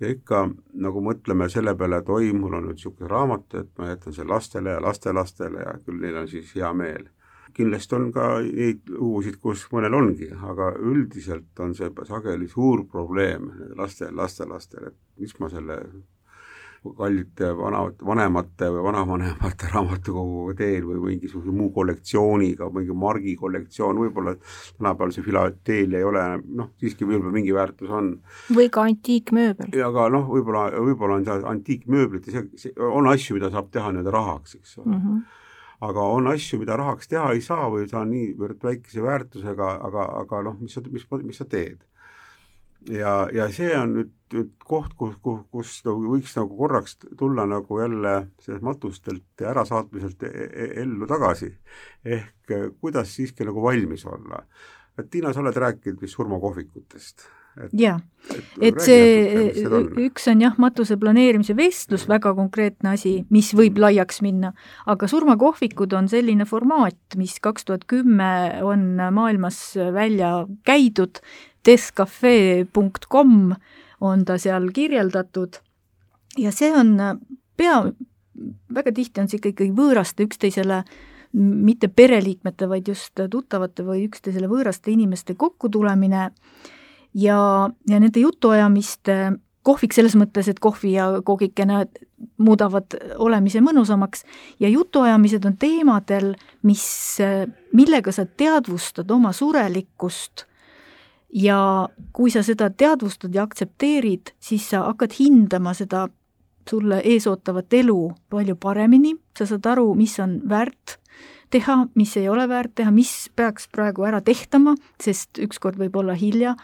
ja 0.00 0.10
ikka 0.14 0.48
nagu 0.74 1.02
mõtleme 1.02 1.48
selle 1.50 1.74
peale, 1.74 1.98
et 1.98 2.08
oi, 2.08 2.32
mul 2.32 2.54
on 2.54 2.68
nüüd 2.68 2.78
niisugune 2.78 3.10
raamat, 3.10 3.54
et 3.54 3.70
ma 3.78 3.88
jätan 3.92 4.14
selle 4.14 4.34
lastele 4.34 4.76
ja 4.76 4.82
lastelastele 4.82 5.64
ja 5.64 5.78
küll 5.84 6.00
neil 6.02 6.20
on 6.22 6.28
siis 6.30 6.54
hea 6.54 6.72
meel 6.72 7.08
kindlasti 7.54 7.96
on 7.98 8.10
ka 8.12 8.28
neid 8.44 8.92
lugusid, 8.92 9.38
kus 9.42 9.66
mõnel 9.72 9.96
ongi, 9.98 10.30
aga 10.50 10.72
üldiselt 10.78 11.64
on 11.64 11.74
see 11.78 11.90
sageli 12.08 12.48
suur 12.48 12.86
probleem 12.90 13.50
laste, 13.78 14.12
lastelastele, 14.12 14.92
et 14.92 15.22
mis 15.22 15.34
ma 15.40 15.50
selle 15.52 15.82
kallite 16.96 17.50
vana, 17.58 17.80
vanemate 18.06 18.68
või 18.72 18.84
vanavanemate 18.86 19.70
raamatukoguga 19.74 20.54
teen 20.60 20.86
või 20.86 21.00
mingisuguse 21.08 21.54
muu 21.54 21.72
kollektsiooniga, 21.74 22.68
mingi 22.74 22.94
Margi 22.94 23.34
kollektsioon, 23.38 23.98
võib-olla 24.04 24.36
tänapäeval 24.38 25.14
see 25.14 25.26
filatelia 25.26 26.02
ei 26.02 26.06
ole 26.06 26.24
noh, 26.60 26.70
siiski 26.80 27.08
võib-olla 27.08 27.34
mingi 27.34 27.54
väärtus 27.54 27.90
on. 27.90 28.12
või 28.54 28.70
ka 28.72 28.86
antiikmööbel. 28.88 29.74
aga 29.88 30.06
noh, 30.14 30.30
võib-olla, 30.30 30.68
võib-olla 30.76 31.18
on 31.18 31.26
see 31.26 31.50
antiikmööblit 31.54 32.30
ja 32.30 32.38
see, 32.38 32.62
see 32.68 32.74
on 32.78 33.10
asju, 33.10 33.38
mida 33.38 33.50
saab 33.54 33.72
teha 33.74 33.92
nii-öelda 33.92 34.14
rahaks, 34.14 34.58
eks 34.60 34.78
ole 34.78 34.94
mm. 34.94 35.02
-hmm 35.02 35.44
aga 35.84 36.06
on 36.14 36.30
asju, 36.32 36.58
mida 36.62 36.76
rahaks 36.78 37.10
teha 37.10 37.32
ei 37.34 37.42
saa 37.44 37.68
või 37.70 37.86
ta 37.90 38.00
on 38.02 38.10
niivõrd 38.12 38.64
väikese 38.64 39.04
väärtusega, 39.04 39.74
aga, 39.88 40.08
aga 40.22 40.42
noh, 40.48 40.58
mis 40.62 40.74
sa, 40.74 40.82
mis, 40.90 41.06
mis 41.22 41.38
sa 41.38 41.46
teed. 41.46 41.84
ja, 42.90 43.12
ja 43.34 43.48
see 43.54 43.70
on 43.76 43.94
nüüd, 43.96 44.12
nüüd 44.34 44.50
koht, 44.62 44.94
kus, 44.98 45.16
kus, 45.22 45.44
kus 45.54 45.78
nagu 45.86 46.12
võiks 46.14 46.34
nagu 46.38 46.58
korraks 46.58 46.98
tulla 47.18 47.46
nagu 47.46 47.80
jälle 47.80 48.14
sellest 48.42 48.66
matustelt 48.66 49.42
ja 49.42 49.50
ärasaatmiselt 49.52 50.22
e, 50.22 50.32
e, 50.46 50.68
ellu 50.82 51.06
tagasi. 51.10 51.52
ehk 52.04 52.54
kuidas 52.80 53.14
siiski 53.14 53.46
nagu 53.46 53.62
valmis 53.62 54.06
olla. 54.06 54.44
et 54.98 55.10
Tiina, 55.10 55.32
sa 55.32 55.40
oled 55.40 55.56
rääkinud 55.56 56.00
vist 56.02 56.18
surmakohvikutest 56.18 57.28
jaa, 57.78 57.98
et 58.62 58.78
see 58.82 59.52
üks 60.04 60.28
on 60.30 60.42
jah, 60.44 60.56
matuse 60.60 60.98
planeerimise 61.00 61.56
vestlus, 61.58 62.06
väga 62.10 62.34
konkreetne 62.36 62.94
asi, 62.94 63.14
mis 63.34 63.50
võib 63.56 63.80
laiaks 63.80 64.22
minna, 64.24 64.52
aga 64.86 65.08
surmakohvikud 65.10 65.94
on 65.98 66.10
selline 66.10 66.46
formaat, 66.48 66.98
mis 67.20 67.38
kaks 67.44 67.68
tuhat 67.68 67.86
kümme 67.90 68.30
on 68.66 68.90
maailmas 69.14 69.60
välja 69.94 70.46
käidud, 70.68 71.22
deathcafe.com 71.66 73.34
on 74.00 74.24
ta 74.24 74.38
seal 74.38 74.70
kirjeldatud. 74.74 75.58
Ja 76.38 76.52
see 76.54 76.70
on 76.76 76.94
pea, 77.58 77.82
väga 78.74 78.92
tihti 78.94 79.22
on 79.22 79.30
see 79.30 79.40
ikka 79.40 79.54
ikkagi 79.54 79.74
võõraste 79.74 80.26
üksteisele 80.28 80.82
mitte 81.32 81.90
pereliikmete, 81.92 82.68
vaid 82.70 82.88
just 82.88 83.20
tuttavate 83.30 83.84
või 83.84 84.06
üksteisele 84.06 84.48
võõraste 84.48 84.92
inimeste 84.94 85.34
kokkutulemine 85.36 86.30
ja, 87.14 87.70
ja 87.88 88.00
nende 88.00 88.20
jutuajamist 88.20 89.10
kohvik 89.68 89.94
selles 89.96 90.16
mõttes, 90.18 90.48
et 90.48 90.60
kohvi 90.62 90.94
ja 90.94 91.08
koogikene 91.24 91.84
muudavad 92.42 92.96
olemise 93.20 93.60
mõnusamaks 93.64 94.24
ja 94.62 94.70
jutuajamised 94.72 95.44
on 95.48 95.56
teemadel, 95.60 96.32
mis, 96.66 96.84
millega 97.76 98.14
sa 98.14 98.26
teadvustad 98.26 99.10
oma 99.10 99.32
surelikkust. 99.36 100.46
Ja 101.28 101.88
kui 102.16 102.32
sa 102.32 102.40
seda 102.40 102.70
teadvustad 102.72 103.34
ja 103.36 103.42
aktsepteerid, 103.44 104.32
siis 104.40 104.70
sa 104.70 104.86
hakkad 104.86 105.12
hindama 105.18 105.74
seda 105.76 106.06
sulle 106.68 107.02
ees 107.04 107.26
ootavat 107.28 107.72
elu 107.76 107.98
palju 108.32 108.56
paremini, 108.60 109.12
sa 109.36 109.44
saad 109.48 109.66
aru, 109.68 109.90
mis 109.96 110.16
on 110.24 110.38
väärt 110.48 110.96
teha, 111.50 111.76
mis 111.94 112.16
ei 112.16 112.28
ole 112.28 112.44
väärt 112.48 112.74
teha, 112.78 112.90
mis 112.94 113.30
peaks 113.36 113.68
praegu 113.72 114.04
ära 114.08 114.20
tehtama, 114.24 114.74
sest 115.00 115.40
ükskord 115.42 115.78
võib 115.80 115.96
olla 116.00 116.16
hilja, 116.18 116.54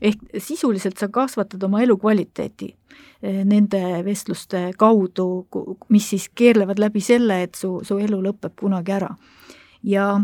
ehk 0.00 0.20
sisuliselt 0.44 0.98
sa 1.00 1.08
kasvatad 1.12 1.62
oma 1.64 1.82
elukvaliteeti 1.84 2.68
eh, 2.70 3.42
nende 3.44 3.80
vestluste 4.06 4.68
kaudu, 4.78 5.46
mis 5.88 6.10
siis 6.12 6.28
keerlevad 6.34 6.80
läbi 6.80 7.02
selle, 7.04 7.42
et 7.46 7.58
su, 7.58 7.78
su 7.84 7.98
elu 7.98 8.20
lõpeb 8.28 8.56
kunagi 8.60 8.96
ära. 8.98 9.14
ja 9.82 10.18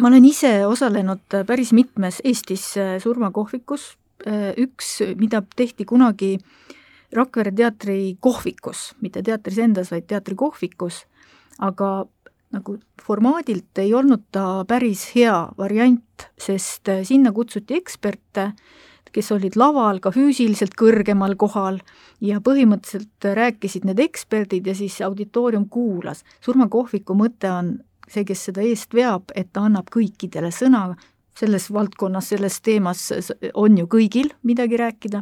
ma 0.00 0.08
olen 0.08 0.24
ise 0.24 0.66
osalenud 0.66 1.40
päris 1.46 1.72
mitmes 1.72 2.20
Eestis 2.24 2.76
eh, 2.76 2.96
surmakohvikus, 3.02 3.96
eh, 4.26 4.52
üks, 4.56 5.00
mida 5.16 5.42
tehti 5.56 5.84
kunagi 5.84 6.36
Rakvere 7.16 7.52
teatri 7.54 8.16
kohvikus, 8.20 8.96
mitte 9.00 9.22
teatris 9.22 9.60
endas, 9.62 9.92
vaid 9.94 10.08
teatrikohvikus, 10.10 11.04
aga 11.62 12.08
nagu 12.56 12.78
formaadilt 13.02 13.78
ei 13.82 13.94
olnud 13.94 14.26
ta 14.34 14.64
päris 14.68 15.10
hea 15.14 15.36
variant, 15.58 16.28
sest 16.40 16.88
äh, 16.92 17.04
sinna 17.06 17.32
kutsuti 17.36 17.76
eksperte, 17.76 18.50
kes 19.16 19.32
olid 19.32 19.56
laval 19.56 20.00
ka 20.04 20.12
füüsiliselt 20.12 20.74
kõrgemal 20.76 21.36
kohal 21.40 21.80
ja 22.20 22.40
põhimõtteliselt 22.44 23.28
rääkisid 23.38 23.86
need 23.88 24.00
eksperdid 24.04 24.66
ja 24.68 24.74
siis 24.76 24.98
auditoorium 25.04 25.68
kuulas. 25.72 26.24
surmakohviku 26.44 27.16
mõte 27.16 27.50
on 27.52 27.78
see, 28.08 28.24
kes 28.24 28.48
seda 28.50 28.64
eest 28.66 28.94
veab, 28.94 29.32
et 29.34 29.52
ta 29.52 29.64
annab 29.66 29.88
kõikidele 29.94 30.52
sõna, 30.52 30.90
selles 31.36 31.68
valdkonnas, 31.72 32.30
selles 32.32 32.60
teemas 32.64 33.08
on 33.54 33.76
ju 33.78 33.88
kõigil 33.92 34.30
midagi 34.42 34.78
rääkida, 34.80 35.20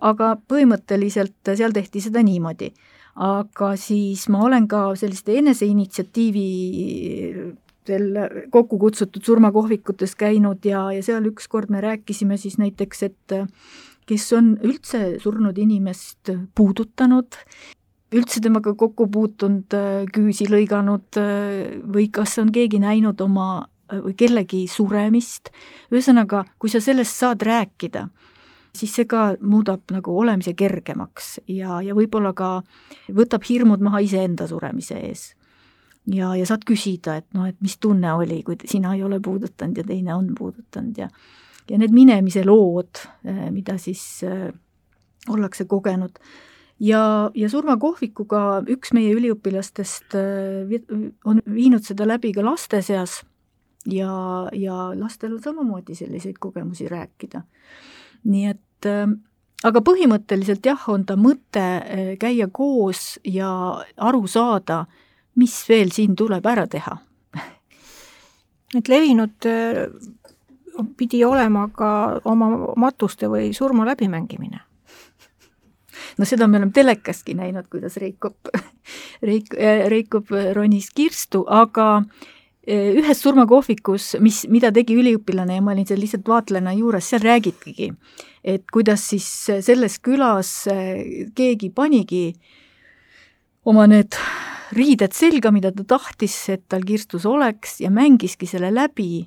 aga 0.00 0.34
põhimõtteliselt 0.48 1.54
seal 1.54 1.74
tehti 1.74 2.02
seda 2.02 2.22
niimoodi 2.22 2.72
aga 3.14 3.74
siis 3.76 4.28
ma 4.32 4.44
olen 4.46 4.68
ka 4.68 4.86
selliste 4.96 5.36
eneseinitsiatiivi 5.42 6.46
seal 7.86 8.18
kokku 8.54 8.78
kutsutud 8.78 9.24
surmakohvikutes 9.26 10.14
käinud 10.16 10.64
ja, 10.64 10.86
ja 10.94 11.02
seal 11.02 11.26
ükskord 11.28 11.70
me 11.70 11.82
rääkisime 11.82 12.38
siis 12.38 12.58
näiteks, 12.62 13.02
et 13.02 13.36
kes 14.06 14.32
on 14.36 14.54
üldse 14.64 15.18
surnud 15.22 15.58
inimest 15.58 16.32
puudutanud, 16.54 17.38
üldse 18.12 18.42
temaga 18.44 18.74
kokku 18.78 19.08
puutunud, 19.12 19.76
küüsi 20.14 20.48
lõiganud 20.50 21.20
või 21.94 22.08
kas 22.12 22.38
on 22.42 22.52
keegi 22.54 22.80
näinud 22.82 23.20
oma 23.24 23.66
või 23.92 24.14
kellegi 24.16 24.64
suremist, 24.70 25.50
ühesõnaga, 25.92 26.46
kui 26.58 26.70
sa 26.72 26.80
sellest 26.80 27.18
saad 27.18 27.42
rääkida, 27.44 28.06
siis 28.76 28.94
see 28.96 29.06
ka 29.08 29.34
muudab 29.40 29.92
nagu 29.92 30.14
olemise 30.18 30.54
kergemaks 30.56 31.38
ja, 31.50 31.80
ja 31.84 31.94
võib-olla 31.96 32.32
ka 32.36 32.62
võtab 33.12 33.44
hirmud 33.48 33.84
maha 33.84 34.00
iseenda 34.04 34.46
suremise 34.48 34.98
ees. 34.98 35.24
ja, 36.06 36.32
ja 36.36 36.46
saad 36.48 36.64
küsida, 36.68 37.18
et 37.20 37.28
noh, 37.36 37.46
et 37.50 37.58
mis 37.60 37.76
tunne 37.78 38.14
oli, 38.14 38.42
kui 38.42 38.56
sina 38.64 38.94
ei 38.96 39.04
ole 39.04 39.20
puudutanud 39.20 39.78
ja 39.78 39.84
teine 39.84 40.14
on 40.14 40.32
puudutanud 40.38 40.98
ja 40.98 41.08
ja 41.70 41.78
need 41.78 41.92
minemise 41.94 42.42
lood, 42.44 43.04
eh, 43.24 43.50
mida 43.54 43.76
siis 43.78 44.22
eh, 44.26 44.48
ollakse 45.28 45.64
kogenud. 45.70 46.18
ja, 46.82 47.30
ja 47.34 47.48
surmakohvikuga 47.48 48.64
üks 48.72 48.90
meie 48.96 49.12
üliõpilastest 49.14 50.16
on 51.24 51.42
viinud 51.46 51.84
seda 51.86 52.08
läbi 52.08 52.32
ka 52.34 52.42
laste 52.42 52.80
seas 52.82 53.20
ja, 53.86 54.48
ja 54.52 54.90
lastel 54.98 55.36
on 55.36 55.42
samamoodi 55.42 55.94
selliseid 55.94 56.38
kogemusi 56.40 56.88
rääkida. 56.88 57.42
Nii 58.24 58.46
et 58.50 58.88
aga 59.62 59.82
põhimõtteliselt 59.84 60.66
jah, 60.66 60.88
on 60.90 61.04
ta 61.06 61.16
mõte 61.16 61.64
käia 62.20 62.48
koos 62.50 63.20
ja 63.24 63.48
aru 63.96 64.26
saada, 64.26 64.84
mis 65.38 65.54
veel 65.68 65.92
siin 65.94 66.16
tuleb 66.18 66.46
ära 66.46 66.66
teha 66.70 66.96
et 68.78 68.90
levinud 68.90 69.50
pidi 70.96 71.24
olema 71.24 71.68
ka 71.76 72.20
oma 72.24 72.50
matuste 72.80 73.28
või 73.30 73.52
surma 73.56 73.86
läbimängimine. 73.88 74.60
no 76.18 76.28
seda 76.28 76.48
me 76.48 76.58
oleme 76.58 76.72
telekastki 76.74 77.34
näinud, 77.38 77.68
kuidas 77.72 77.96
Reikop, 78.00 78.52
Reik-, 79.28 79.56
Reikop 79.92 80.32
ronis 80.56 80.90
kirstu, 80.94 81.44
aga 81.48 82.04
ühes 82.68 83.18
surmakohvikus, 83.18 84.16
mis, 84.22 84.44
mida 84.52 84.70
tegi 84.74 84.94
üliõpilane 84.94 85.56
ja 85.56 85.62
ma 85.64 85.72
olin 85.74 85.86
seal 85.88 85.98
lihtsalt 85.98 86.28
vaatlejana 86.30 86.76
juures, 86.78 87.08
seal 87.10 87.24
räägitigi, 87.24 87.88
et 88.44 88.64
kuidas 88.70 89.08
siis 89.10 89.26
selles 89.66 89.98
külas 89.98 90.52
e, 90.70 90.76
keegi 91.34 91.72
panigi 91.74 92.28
oma 93.66 93.88
need 93.90 94.14
riided 94.72 95.14
selga, 95.14 95.52
mida 95.52 95.72
ta 95.74 95.84
tahtis, 95.96 96.36
et 96.52 96.64
tal 96.70 96.84
kirstus 96.86 97.26
oleks 97.28 97.80
ja 97.82 97.90
mängiski 97.92 98.48
selle 98.48 98.72
läbi. 98.72 99.26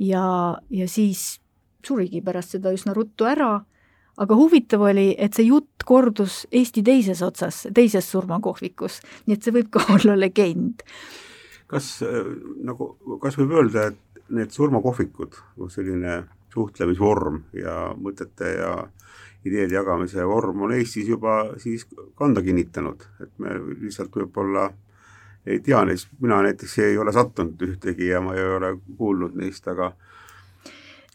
Ja, 0.00 0.56
ja 0.72 0.86
siis 0.88 1.40
surigi 1.84 2.22
pärast 2.24 2.56
seda 2.56 2.72
üsna 2.72 2.94
ruttu 2.96 3.26
ära, 3.28 3.58
aga 4.20 4.36
huvitav 4.36 4.86
oli, 4.88 5.10
et 5.18 5.36
see 5.36 5.50
jutt 5.50 5.84
kordus 5.88 6.44
Eesti 6.52 6.82
teises 6.84 7.20
otsas, 7.24 7.66
teises 7.74 8.08
surmakohvikus, 8.08 9.00
nii 9.26 9.36
et 9.36 9.44
see 9.44 9.54
võib 9.58 9.68
ka 9.74 9.84
olla 9.96 10.16
legend. 10.18 10.84
Kas 11.70 12.00
äh, 12.06 12.20
nagu, 12.66 12.92
kas 13.22 13.38
võib 13.38 13.54
öelda, 13.58 13.90
et 13.90 14.26
need 14.30 14.52
surmakohvikud, 14.54 15.38
selline 15.70 16.20
suhtlemisvorm 16.54 17.44
ja 17.54 17.90
mõtete 17.98 18.52
ja 18.56 18.74
ideede 19.46 19.74
jagamise 19.74 20.24
vorm 20.26 20.66
on 20.66 20.74
Eestis 20.76 21.08
juba 21.08 21.56
siis 21.62 21.86
kanda 22.18 22.42
kinnitanud, 22.44 23.06
et 23.24 23.32
me 23.42 23.56
lihtsalt 23.80 24.14
võib-olla 24.14 24.68
ei 25.46 25.60
tea 25.64 25.80
neist, 25.88 26.10
mina 26.20 26.42
näiteks 26.44 26.78
ei 26.84 26.98
ole 27.00 27.12
sattunud 27.16 27.62
ühtegi 27.64 28.10
ja 28.10 28.20
ma 28.20 28.34
ei 28.36 28.44
ole 28.56 28.74
kuulnud 28.98 29.38
neist, 29.40 29.66
aga 29.72 29.92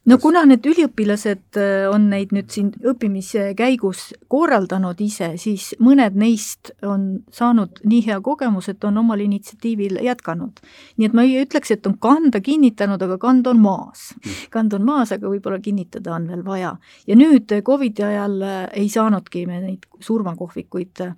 no 0.05 0.17
kuna 0.21 0.43
need 0.47 0.65
üliõpilased 0.69 1.59
äh, 1.59 1.85
on 1.91 2.07
neid 2.11 2.33
nüüd 2.35 2.51
siin 2.53 2.71
õppimise 2.85 3.47
käigus 3.57 4.07
korraldanud 4.31 4.99
ise, 5.01 5.31
siis 5.41 5.71
mõned 5.83 6.17
neist 6.19 6.71
on 6.85 7.07
saanud 7.33 7.81
nii 7.83 8.03
hea 8.07 8.19
kogemus, 8.25 8.69
et 8.71 8.83
on 8.87 9.01
omal 9.01 9.23
initsiatiivil 9.25 9.99
jätkanud. 10.05 10.61
nii 10.97 11.09
et 11.09 11.17
ma 11.17 11.25
ei 11.25 11.39
ütleks, 11.43 11.73
et 11.73 11.87
on 11.89 11.97
kanda 12.01 12.41
kinnitanud, 12.41 13.01
aga 13.01 13.17
kand 13.21 13.47
on 13.47 13.61
maas. 13.63 14.11
Mm. 14.15 14.37
kand 14.53 14.77
on 14.77 14.85
maas, 14.85 15.11
aga 15.15 15.31
võib-olla 15.31 15.59
kinnitada 15.59 16.13
on 16.15 16.29
veel 16.29 16.45
vaja. 16.45 16.75
ja 17.07 17.15
nüüd 17.15 17.51
Covidi 17.65 18.03
ajal 18.03 18.39
äh, 18.41 18.61
ei 18.73 18.89
saanudki 18.89 19.45
me 19.49 19.61
neid 19.63 19.89
surmakohvikuid 19.99 21.05
äh, 21.05 21.15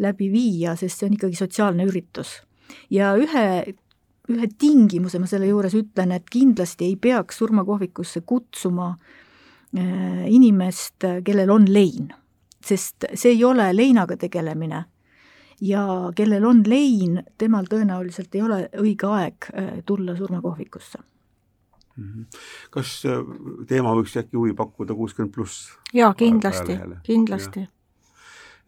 läbi 0.00 0.30
viia, 0.32 0.76
sest 0.76 1.00
see 1.00 1.10
on 1.10 1.18
ikkagi 1.18 1.38
sotsiaalne 1.38 1.86
üritus. 1.88 2.40
ja 2.90 3.14
ühe, 3.18 3.74
ühe 4.30 4.48
tingimuse 4.58 5.20
ma 5.20 5.28
selle 5.30 5.48
juures 5.50 5.74
ütlen, 5.78 6.14
et 6.16 6.28
kindlasti 6.30 6.88
ei 6.90 6.96
peaks 7.00 7.40
surmakohvikusse 7.40 8.22
kutsuma 8.26 8.92
äh, 8.94 10.24
inimest, 10.28 11.06
kellel 11.24 11.50
on 11.50 11.68
lein, 11.70 12.10
sest 12.64 13.08
see 13.14 13.34
ei 13.36 13.44
ole 13.44 13.70
leinaga 13.76 14.16
tegelemine. 14.20 14.84
Ja 15.60 15.84
kellel 16.16 16.44
on 16.48 16.62
lein, 16.64 17.18
temal 17.38 17.66
tõenäoliselt 17.68 18.34
ei 18.34 18.42
ole 18.42 18.62
õige 18.80 19.08
aeg 19.10 19.50
äh, 19.52 19.72
tulla 19.86 20.16
surmakohvikusse. 20.16 21.04
Mhm. 22.00 22.22
kas 22.70 23.02
äh, 23.04 23.18
teema 23.68 23.90
võiks 23.98 24.14
äkki 24.16 24.38
huvi 24.38 24.54
pakkuda 24.56 24.94
kuuskümmend 24.96 25.34
pluss? 25.34 25.66
jaa, 25.92 26.14
kindlasti, 26.16 26.78
kindlasti. 27.04 27.66
Ja 27.66 27.79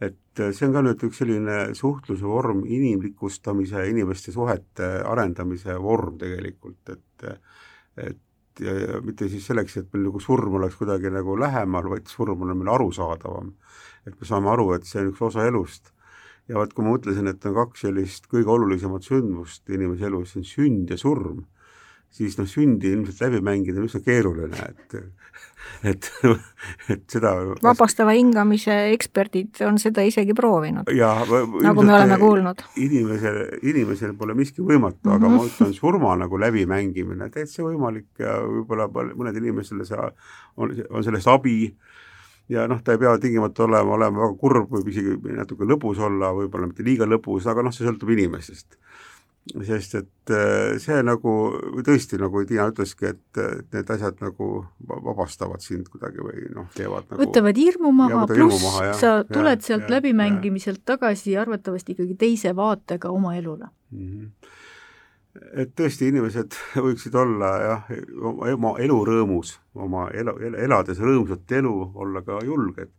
et 0.03 0.41
äh, 0.41 0.51
see 0.57 0.67
on 0.69 0.75
ka 0.75 0.83
nüüd 0.85 1.07
üks 1.07 1.23
selline 1.23 1.57
suhtluse 1.79 2.27
vorm, 2.27 2.65
inimlikustamise, 2.67 3.87
inimeste 3.91 4.35
suhete 4.35 4.89
arendamise 5.07 5.79
vorm 5.83 6.19
tegelikult, 6.21 6.95
et 6.95 7.33
et 8.03 8.21
ja, 8.61 8.75
ja 8.75 9.01
mitte 9.05 9.29
siis 9.31 9.47
selleks, 9.47 9.77
et 9.81 9.89
meil 9.95 10.09
nagu 10.09 10.21
surm 10.21 10.59
oleks 10.59 10.77
kuidagi 10.81 11.13
nagu 11.13 11.37
lähemal, 11.39 11.89
vaid 11.93 12.11
surm 12.11 12.45
on 12.45 12.55
meil 12.57 12.73
arusaadavam. 12.75 13.55
et 14.07 14.15
me 14.19 14.27
saame 14.27 14.51
aru, 14.51 14.73
et 14.75 14.85
see 14.89 15.01
on 15.01 15.13
üks 15.13 15.23
osa 15.29 15.47
elust. 15.47 15.93
ja 16.49 16.59
vot, 16.59 16.73
kui 16.75 16.85
ma 16.85 16.97
mõtlesin, 16.97 17.29
et 17.31 17.45
on 17.47 17.55
kaks 17.55 17.87
sellist 17.87 18.27
kõige 18.33 18.51
olulisemat 18.51 19.07
sündmust 19.07 19.69
inimese 19.71 20.09
elus, 20.11 20.33
see 20.33 20.43
on 20.43 20.49
sünd 20.49 20.91
ja 20.91 20.99
surm 20.99 21.45
siis 22.13 22.37
noh, 22.39 22.49
sündi 22.49 22.93
ilmselt 22.93 23.21
läbi 23.25 23.41
mängida 23.45 23.81
on 23.81 23.89
üsna 23.89 24.03
keeruline, 24.05 24.69
et 24.69 25.01
et, 25.87 26.09
et 26.93 27.03
seda 27.11 27.33
vabastava 27.63 28.15
hingamise 28.17 28.75
eksperdid 28.93 29.63
on 29.67 29.79
seda 29.83 30.05
isegi 30.07 30.35
proovinud, 30.37 30.91
nagu 30.91 31.87
me 31.87 31.97
oleme 31.97 32.19
kuulnud. 32.21 32.63
inimesel, 32.83 33.41
inimesel 33.63 34.15
pole 34.19 34.37
miski 34.39 34.63
võimatu 34.63 35.01
mm, 35.03 35.11
-hmm. 35.11 35.17
aga 35.17 35.33
ma 35.33 35.49
ütlen, 35.49 35.75
surma 35.77 36.15
nagu 36.21 36.41
läbimängimine, 36.41 37.31
täitsa 37.35 37.65
võimalik 37.67 38.11
ja 38.23 38.39
võib-olla 38.43 38.89
mõned 38.91 39.39
inimestele 39.43 39.87
see 39.89 40.11
on, 40.57 40.75
on 40.91 41.05
sellest 41.05 41.31
abi 41.31 41.57
ja 42.53 42.67
noh, 42.69 42.83
ta 42.83 42.95
ei 42.95 43.01
pea 43.03 43.17
tingimata 43.23 43.65
olema, 43.65 43.97
olema 43.97 44.27
väga 44.27 44.39
kurb, 44.41 44.71
võib 44.71 44.91
isegi 44.93 45.17
natuke 45.39 45.67
lõbus 45.69 46.03
olla, 46.03 46.33
võib-olla 46.37 46.69
mitte 46.71 46.85
liiga 46.87 47.09
lõbus, 47.09 47.47
aga 47.51 47.65
noh, 47.65 47.75
see 47.75 47.87
sõltub 47.87 48.13
inimesest 48.13 48.79
sest 49.51 49.97
et 49.99 50.31
äh, 50.31 50.77
see 50.83 51.01
nagu 51.03 51.33
tõesti, 51.83 52.19
nagu 52.21 52.45
Tiina 52.47 52.69
ütleski, 52.71 53.11
et 53.11 53.41
need 53.75 53.91
asjad 53.91 54.21
nagu 54.23 54.49
vabastavad 54.87 55.65
sind 55.65 55.89
kuidagi 55.91 56.23
või 56.23 56.45
noh, 56.55 56.69
teevad 56.77 57.09
nagu 57.11 57.25
võtavad 57.25 57.59
hirmu 57.59 57.91
maha, 57.97 58.23
pluss 58.31 58.63
sa 59.01 59.15
tuled 59.27 59.59
ja, 59.59 59.67
sealt 59.67 59.89
ja, 59.89 59.97
läbimängimiselt 59.97 60.85
tagasi 60.87 61.35
arvatavasti 61.43 61.97
ikkagi 61.97 62.17
teise 62.21 62.55
vaatega 62.57 63.11
oma 63.11 63.35
elule 63.41 63.67
mm. 63.91 64.07
-hmm. 64.07 64.55
et 65.65 65.75
tõesti, 65.75 66.13
inimesed 66.15 66.55
võiksid 66.87 67.19
olla 67.19 67.53
jah, 67.67 67.93
oma 68.55 68.77
elu 68.79 69.03
rõõmus, 69.11 69.57
oma 69.75 70.07
elu, 70.15 70.39
elades 70.55 71.03
rõõmsat 71.03 71.59
elu, 71.59 71.77
olla 71.95 72.23
ka 72.23 72.39
julged 72.47 72.95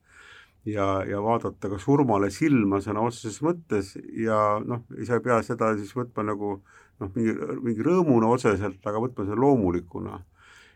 ja, 0.65 0.87
ja 1.07 1.21
vaadata 1.23 1.71
ka 1.71 1.79
surmale 1.81 2.29
silma 2.31 2.79
sõna 2.83 3.03
otseses 3.07 3.41
mõttes 3.45 3.93
ja 4.19 4.59
noh, 4.63 4.85
sa 5.03 5.19
ei 5.19 5.25
pea 5.25 5.41
seda 5.45 5.73
siis 5.77 5.93
võtma 5.95 6.25
nagu 6.27 6.55
noh, 6.57 7.11
mingi, 7.15 7.35
mingi 7.63 7.85
rõõmuna 7.85 8.31
otseselt, 8.33 8.79
aga 8.85 9.01
võtma 9.03 9.27
seda 9.27 9.39
loomulikuna. 9.39 10.19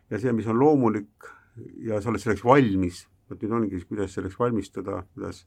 ja 0.10 0.20
see, 0.20 0.34
mis 0.34 0.48
on 0.48 0.60
loomulik 0.60 1.30
ja 1.84 2.02
sa 2.02 2.12
oled 2.12 2.22
selleks 2.24 2.46
valmis, 2.46 3.06
vot 3.30 3.42
nüüd 3.42 3.56
ongi 3.60 3.76
siis, 3.76 3.88
kuidas 3.90 4.14
selleks 4.16 4.40
valmistuda, 4.40 5.02
kuidas 5.14 5.46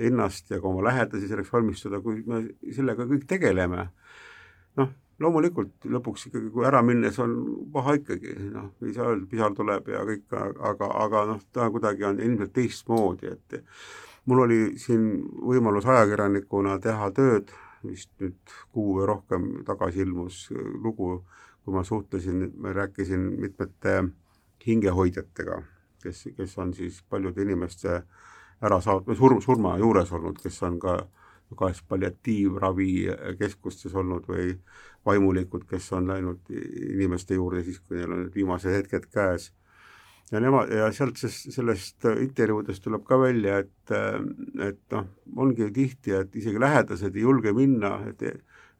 ennast 0.00 0.50
ja 0.50 0.60
ka 0.60 0.68
oma 0.68 0.84
lähedasi 0.88 1.28
selleks 1.28 1.52
valmistada, 1.52 2.00
kui 2.00 2.22
me 2.26 2.44
sellega 2.72 3.06
kõik 3.08 3.26
tegeleme, 3.28 3.88
noh, 4.80 4.92
loomulikult 5.22 5.86
lõpuks 5.88 6.28
ikkagi, 6.28 6.50
kui 6.54 6.66
ära 6.68 6.82
minnes 6.84 7.18
on 7.22 7.34
paha 7.72 7.96
ikkagi, 7.98 8.34
noh, 8.52 8.70
ei 8.84 8.94
saa 8.96 9.10
öelda, 9.10 9.26
pisar 9.30 9.56
tuleb 9.56 9.90
ja 9.92 10.04
kõik, 10.08 10.24
aga, 10.70 10.88
aga 11.04 11.26
noh, 11.32 11.42
ta 11.54 11.68
kuidagi 11.72 12.06
on 12.08 12.20
ilmselt 12.22 12.54
teistmoodi, 12.56 13.32
et 13.32 13.60
mul 14.30 14.44
oli 14.46 14.60
siin 14.80 15.06
võimalus 15.48 15.88
ajakirjanikuna 15.88 16.78
teha 16.82 17.10
tööd, 17.16 17.52
vist 17.82 18.12
nüüd 18.22 18.56
kuu 18.74 18.98
või 18.98 19.08
rohkem 19.10 19.48
tagasi 19.66 20.04
ilmus 20.04 20.44
lugu, 20.54 21.16
kui 21.64 21.74
ma 21.74 21.82
suhtlesin, 21.86 22.44
rääkisin 22.62 23.24
mitmete 23.42 24.02
hingehoidjatega, 24.66 25.62
kes, 26.02 26.28
kes 26.36 26.58
on 26.58 26.74
siis 26.74 27.02
paljude 27.10 27.42
inimeste 27.42 28.02
ära 28.62 28.78
saanud, 28.82 29.10
surm, 29.18 29.40
surma 29.42 29.76
juures 29.80 30.12
olnud, 30.14 30.38
kes 30.42 30.62
on 30.66 30.78
ka 30.82 30.94
kas 31.58 31.82
palliatiivravikeskustes 31.88 33.94
olnud 33.94 34.24
või 34.28 34.60
vaimulikud, 35.06 35.66
kes 35.68 35.90
on 35.96 36.06
läinud 36.10 36.52
inimeste 36.52 37.34
juurde 37.34 37.64
siis, 37.66 37.80
kui 37.80 37.98
neil 37.98 38.12
on 38.12 38.24
need 38.24 38.34
viimased 38.34 38.72
hetked 38.72 39.08
käes. 39.12 39.50
ja 40.32 40.40
nemad, 40.40 40.70
ja 40.72 40.86
sealt 40.92 41.18
siis, 41.20 41.42
sellest 41.52 42.06
intervjuudest 42.08 42.82
tuleb 42.84 43.02
ka 43.04 43.18
välja, 43.20 43.58
et, 43.58 43.92
et 44.68 44.80
noh, 44.94 45.08
ongi 45.36 45.68
tihti, 45.74 46.14
et 46.16 46.36
isegi 46.36 46.60
lähedased 46.60 47.16
ei 47.16 47.26
julge 47.26 47.52
minna, 47.52 47.98
et 48.08 48.22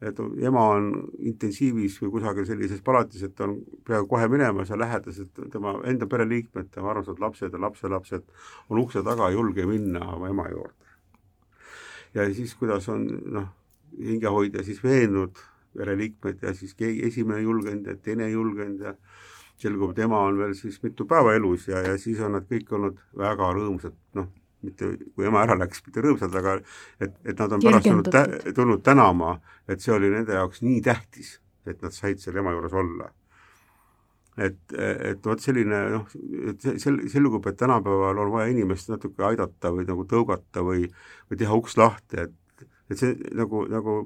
et 0.03 0.19
ema 0.43 0.63
on 0.75 0.89
intensiivis 1.23 2.01
või 2.03 2.11
kusagil 2.17 2.47
sellises 2.47 2.81
palatis, 2.83 3.23
et 3.23 3.41
on 3.45 3.55
peaaegu 3.87 4.09
kohe 4.11 4.27
minemas 4.33 4.73
ja 4.73 4.79
lähedased, 4.79 5.31
tema 5.53 5.77
enda 5.87 6.09
pereliikmed, 6.11 6.73
tema 6.75 6.91
armsad 6.91 7.23
lapsed 7.23 7.55
ja 7.55 7.61
lapselapsed 7.63 8.25
on 8.69 8.81
ukse 8.83 9.05
taga, 9.07 9.29
ei 9.29 9.39
julge 9.39 9.67
minna 9.67 10.03
oma 10.17 10.33
ema 10.33 10.49
juurde. 10.51 10.91
ja 12.15 12.27
siis, 12.35 12.55
kuidas 12.59 12.89
on 12.89 13.07
noh, 13.37 13.47
hingehoidja 13.99 14.65
siis 14.67 14.83
veennud 14.83 15.39
pereliikmed 15.77 16.43
ja 16.43 16.55
siis 16.57 16.75
keegi, 16.79 17.07
esimene 17.09 17.41
ei 17.41 17.49
julgenud 17.49 17.91
ja 17.91 17.97
teine 17.97 18.29
ei 18.29 18.37
julgenud 18.37 18.87
ja 18.89 18.95
selgub, 19.63 19.93
et 19.93 20.03
ema 20.05 20.21
on 20.27 20.39
veel 20.41 20.55
siis 20.59 20.79
mitu 20.83 21.07
päeva 21.09 21.35
elus 21.39 21.69
ja, 21.69 21.83
ja 21.87 21.99
siis 22.01 22.21
on 22.25 22.37
nad 22.37 22.47
kõik 22.51 22.73
olnud 22.75 22.99
väga 23.19 23.53
rõõmsad, 23.57 23.97
noh, 24.19 24.29
mitte 24.67 24.93
kui 25.15 25.27
ema 25.29 25.43
ära 25.47 25.57
läks, 25.59 25.83
mitte 25.87 26.05
rõõmsad, 26.05 26.35
aga 26.39 26.59
et, 27.03 27.17
et 27.25 27.39
nad 27.39 27.57
on 27.57 27.65
pärast 27.65 27.89
tulnud, 27.89 28.13
tulnud 28.57 28.85
tänama, 28.87 29.37
et 29.71 29.83
see 29.83 29.95
oli 29.95 30.11
nende 30.13 30.37
jaoks 30.39 30.63
nii 30.67 30.81
tähtis, 30.85 31.37
et 31.67 31.83
nad 31.83 31.95
said 31.95 32.23
selle 32.23 32.43
ema 32.43 32.55
juures 32.55 32.77
olla. 32.79 33.11
Et, 34.41 34.61
et 34.73 35.27
vot 35.29 35.41
selline 35.45 35.79
noh, 35.93 36.07
et 36.49 36.63
see 36.65 37.09
selgub, 37.13 37.45
et 37.51 37.59
tänapäeval 37.61 38.23
on 38.23 38.31
vaja 38.33 38.53
inimest 38.55 38.89
natuke 38.89 39.27
aidata 39.29 39.75
või 39.75 39.85
nagu 39.89 40.07
tõugata 40.09 40.65
või, 40.65 40.87
või 41.29 41.41
teha 41.43 41.59
uks 41.59 41.77
lahti, 41.77 42.23
et 42.25 42.39
et 42.93 43.01
see 43.01 43.17
nagu, 43.39 43.65
nagu 43.73 43.99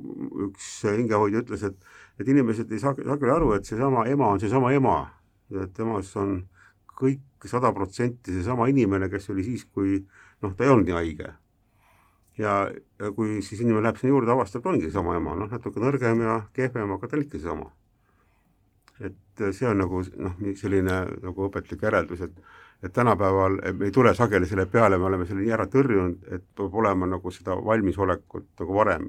üks 0.49 0.71
hingehoidja 0.87 1.45
ütles, 1.45 1.65
et 1.67 2.21
et 2.21 2.29
inimesed 2.33 2.71
ei 2.73 2.81
saa 2.81 2.95
sageli 2.97 3.33
aru, 3.33 3.53
et 3.57 3.69
seesama 3.69 4.07
ema 4.09 4.33
on 4.35 4.41
seesama 4.41 4.73
ema, 4.73 4.99
et 5.53 5.75
temas 5.77 6.15
on 6.17 6.39
kõik 6.97 7.49
sada 7.51 7.73
protsenti 7.77 8.35
seesama 8.35 8.69
inimene, 8.73 9.11
kes 9.13 9.29
oli 9.35 9.45
siis, 9.45 9.67
kui 9.69 9.99
noh, 10.43 10.55
ta 10.57 10.65
ei 10.65 10.73
olnud 10.73 10.89
nii 10.89 10.97
haige. 10.97 11.35
ja, 12.39 12.55
ja 13.01 13.11
kui 13.17 13.41
siis 13.43 13.61
inimene 13.61 13.87
läheb 13.87 14.01
sinna 14.01 14.13
juurde, 14.13 14.33
avastab, 14.33 14.63
et 14.63 14.71
ongi 14.73 14.89
seesama 14.89 15.17
ema, 15.17 15.37
noh, 15.41 15.51
natuke 15.53 15.81
nõrgem 15.81 16.21
ja 16.25 16.41
kehvem, 16.57 16.93
aga 16.97 17.09
ta 17.09 17.17
on 17.17 17.25
ikka 17.25 17.39
seesama. 17.39 17.71
Et 19.01 19.45
see 19.53 19.69
on 19.69 19.81
nagu 19.81 20.03
noh, 20.17 20.37
selline 20.57 20.99
nagu 21.23 21.49
õpetlik 21.49 21.85
järeldus, 21.85 22.25
et 22.25 22.37
et 22.83 22.93
tänapäeval 22.93 23.59
me 23.73 23.85
ei 23.89 23.91
tule 23.91 24.15
sageli 24.15 24.47
selle 24.47 24.67
peale, 24.67 24.99
me 24.99 25.05
oleme 25.09 25.27
selle 25.27 25.43
nii 25.43 25.53
ära 25.57 25.67
tõrjunud, 25.73 26.27
et 26.35 26.45
peab 26.57 26.75
olema 26.75 27.09
nagu 27.09 27.31
seda 27.33 27.57
valmisolekut 27.65 28.49
nagu 28.61 28.75
varem 28.77 29.09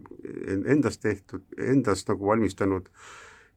endast 0.66 1.02
tehtud, 1.04 1.44
endast 1.58 2.10
nagu 2.10 2.28
valmistanud 2.28 2.88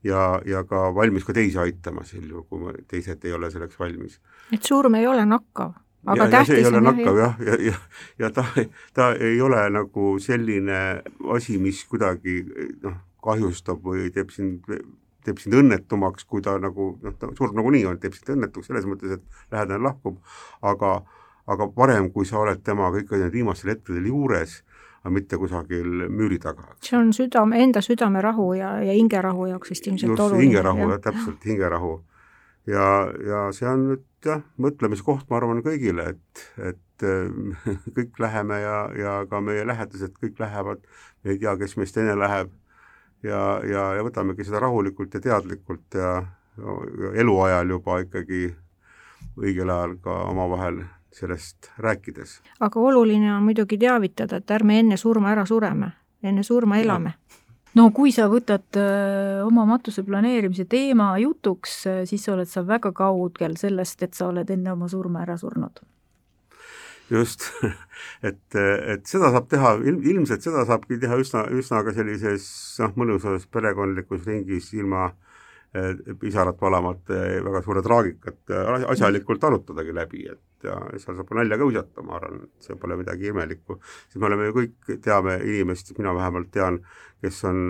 ja, 0.05 0.41
ja 0.47 0.65
ka 0.65 0.89
valmis 0.95 1.25
ka 1.25 1.37
teisi 1.37 1.59
aitama 1.59 2.05
sel 2.09 2.27
juhul, 2.29 2.47
kui 2.49 2.85
teised 2.89 3.25
ei 3.25 3.37
ole 3.37 3.51
selleks 3.51 3.79
valmis. 3.79 4.19
et 4.53 4.63
surm 4.63 4.99
ei 4.99 5.07
ole 5.07 5.27
nakkav? 5.27 5.77
aga 6.07 6.25
ja, 6.25 6.31
tähtis 6.31 6.49
ja 6.49 6.57
see 6.57 6.65
ei 6.65 6.71
ole 6.73 6.81
nakkav 6.81 7.21
jah, 7.21 7.37
ja, 7.47 7.55
ja, 7.55 7.61
ja, 7.71 7.75
ja 8.19 8.31
ta, 8.35 8.45
ta 8.95 9.13
ei 9.15 9.41
ole 9.41 9.63
nagu 9.71 10.17
selline 10.19 10.81
asi, 11.37 11.59
mis 11.59 11.85
kuidagi 11.85 12.43
noh, 12.83 12.97
kahjustab 13.23 13.85
või 13.85 14.09
teeb 14.15 14.33
sind 14.33 14.67
teeb 15.25 15.41
sind 15.43 15.57
õnnetumaks, 15.61 16.27
kui 16.29 16.43
ta 16.45 16.57
nagu 16.61 16.93
noh, 17.03 17.17
ta 17.19 17.31
surm 17.39 17.59
nagunii 17.59 17.87
on, 17.91 17.99
teeb 18.03 18.17
sind 18.17 18.35
õnnetuks 18.37 18.71
selles 18.71 18.87
mõttes, 18.89 19.19
et 19.19 19.55
lähedane 19.55 19.83
lahkub, 19.85 20.21
aga 20.67 21.01
aga 21.51 21.67
parem, 21.75 22.11
kui 22.15 22.29
sa 22.29 22.41
oled 22.43 22.61
temaga 22.67 23.01
ikka 23.03 23.19
viimastel 23.33 23.75
hetkedel 23.75 24.07
juures, 24.11 24.61
aga 25.01 25.15
mitte 25.15 25.39
kusagil 25.41 26.07
müüri 26.13 26.39
taga. 26.43 26.69
see 26.85 26.99
on 26.99 27.13
südame, 27.17 27.63
enda 27.65 27.83
südamerahu 27.85 28.53
ja, 28.59 28.77
ja 28.85 28.95
hingerahu 28.97 29.49
jaoks 29.55 29.73
vist 29.73 29.89
ilmselt 29.89 30.13
just, 30.13 30.23
oluline. 30.27 30.45
hingerahu, 30.45 30.91
jah, 30.93 31.03
täpselt, 31.09 31.45
hingerahu. 31.47 31.95
ja, 32.71 32.87
ja 33.27 33.43
see 33.57 33.69
on 33.71 33.87
nüüd 33.89 34.07
jah, 34.25 34.45
mõtlemise 34.61 35.07
koht, 35.07 35.27
ma 35.31 35.41
arvan, 35.41 35.65
kõigile, 35.65 36.13
et, 36.15 36.47
et 36.71 37.07
kõik 37.97 38.21
läheme 38.21 38.61
ja, 38.61 38.79
ja 38.97 39.19
ka 39.31 39.41
meie 39.45 39.65
lähedased 39.67 40.19
kõik 40.21 40.41
lähevad, 40.43 40.85
ei 41.25 41.41
tea, 41.41 41.57
kes 41.57 41.79
meist 41.81 41.97
enne 42.01 42.19
läheb 42.21 42.53
ja, 43.23 43.61
ja, 43.67 43.85
ja 43.97 44.05
võtamegi 44.07 44.47
seda 44.47 44.63
rahulikult 44.65 45.15
ja 45.15 45.21
teadlikult 45.21 45.99
ja, 45.99 46.15
ja 46.61 47.13
eluajal 47.21 47.77
juba 47.77 48.01
ikkagi 48.05 48.49
õigel 49.41 49.71
ajal 49.71 49.97
ka 50.03 50.17
omavahel 50.31 50.83
sellest 51.13 51.71
rääkides. 51.79 52.39
aga 52.61 52.81
oluline 52.81 53.33
on 53.35 53.43
muidugi 53.43 53.79
teavitada, 53.79 54.39
et 54.39 54.51
ärme 54.51 54.79
enne 54.79 54.97
surma 54.97 55.33
ära 55.33 55.45
sureme, 55.47 55.93
enne 56.23 56.43
surma 56.47 56.79
elame. 56.79 57.15
no 57.75 57.91
kui 57.95 58.13
sa 58.13 58.29
võtad 58.31 58.77
öö, 58.77 59.45
oma 59.45 59.67
matuse 59.67 60.03
planeerimise 60.07 60.65
teema 60.65 61.13
jutuks, 61.19 61.83
siis 62.05 62.29
oled 62.29 62.49
sa 62.49 62.67
väga 62.67 62.93
kaugel 62.93 63.57
sellest, 63.57 64.03
et 64.03 64.15
sa 64.15 64.29
oled 64.31 64.51
enne 64.51 64.73
oma 64.73 64.89
surma 64.89 65.27
ära 65.27 65.37
surnud 65.39 65.83
just, 67.11 67.49
et, 68.29 68.43
et 68.57 69.07
seda 69.09 69.33
saab 69.35 69.49
teha, 69.51 69.75
ilmselt 69.85 70.45
seda 70.47 70.67
saabki 70.69 71.01
teha 71.03 71.19
üsna, 71.21 71.47
üsna 71.57 71.83
ka 71.87 71.95
sellises 71.97 72.47
noh, 72.83 72.95
mõnusas 73.01 73.49
perekondlikus 73.51 74.29
ringis 74.29 74.71
ilma 74.79 75.09
eh, 75.75 75.97
pisarat 76.21 76.61
valamata 76.61 77.19
ja 77.35 77.43
väga 77.47 77.65
suure 77.67 77.83
traagikat 77.87 78.55
asjalikult 78.95 79.45
arutadagi 79.51 79.97
läbi, 79.97 80.25
et 80.31 80.41
ja 80.65 80.77
seal 80.99 81.19
saab 81.19 81.31
nalja 81.37 81.59
ka 81.59 81.69
visata, 81.69 82.05
ma 82.05 82.17
arvan, 82.19 82.43
et 82.47 82.67
see 82.67 82.79
pole 82.81 82.97
midagi 83.01 83.31
imelikku. 83.31 83.79
siis 84.09 84.21
me 84.21 84.29
oleme 84.29 84.49
ju 84.51 84.57
kõik, 84.59 84.99
teame 85.05 85.39
inimest, 85.45 85.95
mina 85.99 86.15
vähemalt 86.17 86.51
tean, 86.53 86.81
kes 87.23 87.45
on 87.49 87.63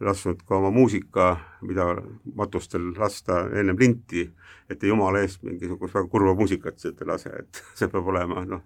lasknud 0.00 0.42
ka 0.48 0.56
oma 0.56 0.70
muusika, 0.72 1.30
mida 1.66 1.86
matustel 2.34 2.92
lasta 2.96 3.42
ennem 3.52 3.78
linti, 3.78 4.24
et 4.70 4.82
jumala 4.82 5.20
eest 5.24 5.42
mingisugust 5.44 5.94
väga 5.94 6.08
kurva 6.08 6.34
muusikat 6.38 6.78
sealt 6.80 7.02
ei 7.02 7.10
lase, 7.12 7.32
et 7.42 7.62
see 7.78 7.90
peab 7.92 8.08
olema 8.08 8.44
noh, 8.48 8.64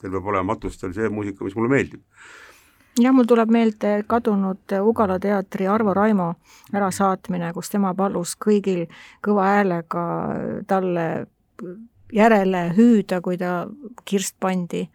teil 0.00 0.14
peab 0.14 0.30
olema 0.32 0.54
matustel 0.54 0.94
see 0.96 1.08
muusika, 1.12 1.44
mis 1.44 1.56
mulle 1.56 1.72
meeldib. 1.72 2.02
jah, 3.00 3.14
mul 3.14 3.28
tuleb 3.28 3.52
meelde 3.54 3.92
kadunud 4.08 4.76
Ugala 4.82 5.18
teatri 5.22 5.66
Arvo 5.70 5.94
Raimo 5.94 6.34
ärasaatmine, 6.74 7.52
kus 7.54 7.70
tema 7.70 7.94
palus 7.94 8.36
kõigil 8.36 8.86
kõva 9.24 9.50
häälega 9.54 10.04
talle 10.66 11.08
järele 12.12 12.64
hüüda, 12.76 13.20
kui 13.20 13.38
ta 13.38 13.66
kirst 14.04 14.36
pandi 14.40 14.88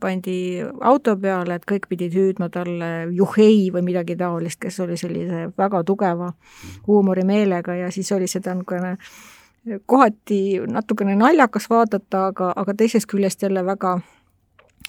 pandi 0.00 0.58
auto 0.82 1.14
peale, 1.20 1.54
et 1.54 1.66
kõik 1.68 1.86
pidid 1.90 2.14
hüüdma 2.14 2.48
talle 2.52 2.90
juhei 3.14 3.68
või 3.72 3.84
midagi 3.90 4.16
taolist, 4.18 4.58
kes 4.62 4.80
oli 4.82 4.96
sellise 4.98 5.48
väga 5.58 5.84
tugeva 5.86 6.32
huumorimeelega 6.86 7.76
ja 7.78 7.90
siis 7.94 8.10
oli 8.12 8.26
seda 8.30 8.54
niisugune 8.54 8.96
kohati 9.86 10.60
natukene 10.68 11.14
naljakas 11.16 11.70
vaadata, 11.70 12.26
aga, 12.32 12.52
aga 12.56 12.74
teisest 12.74 13.08
küljest 13.08 13.42
jälle 13.42 13.64
väga 13.64 13.98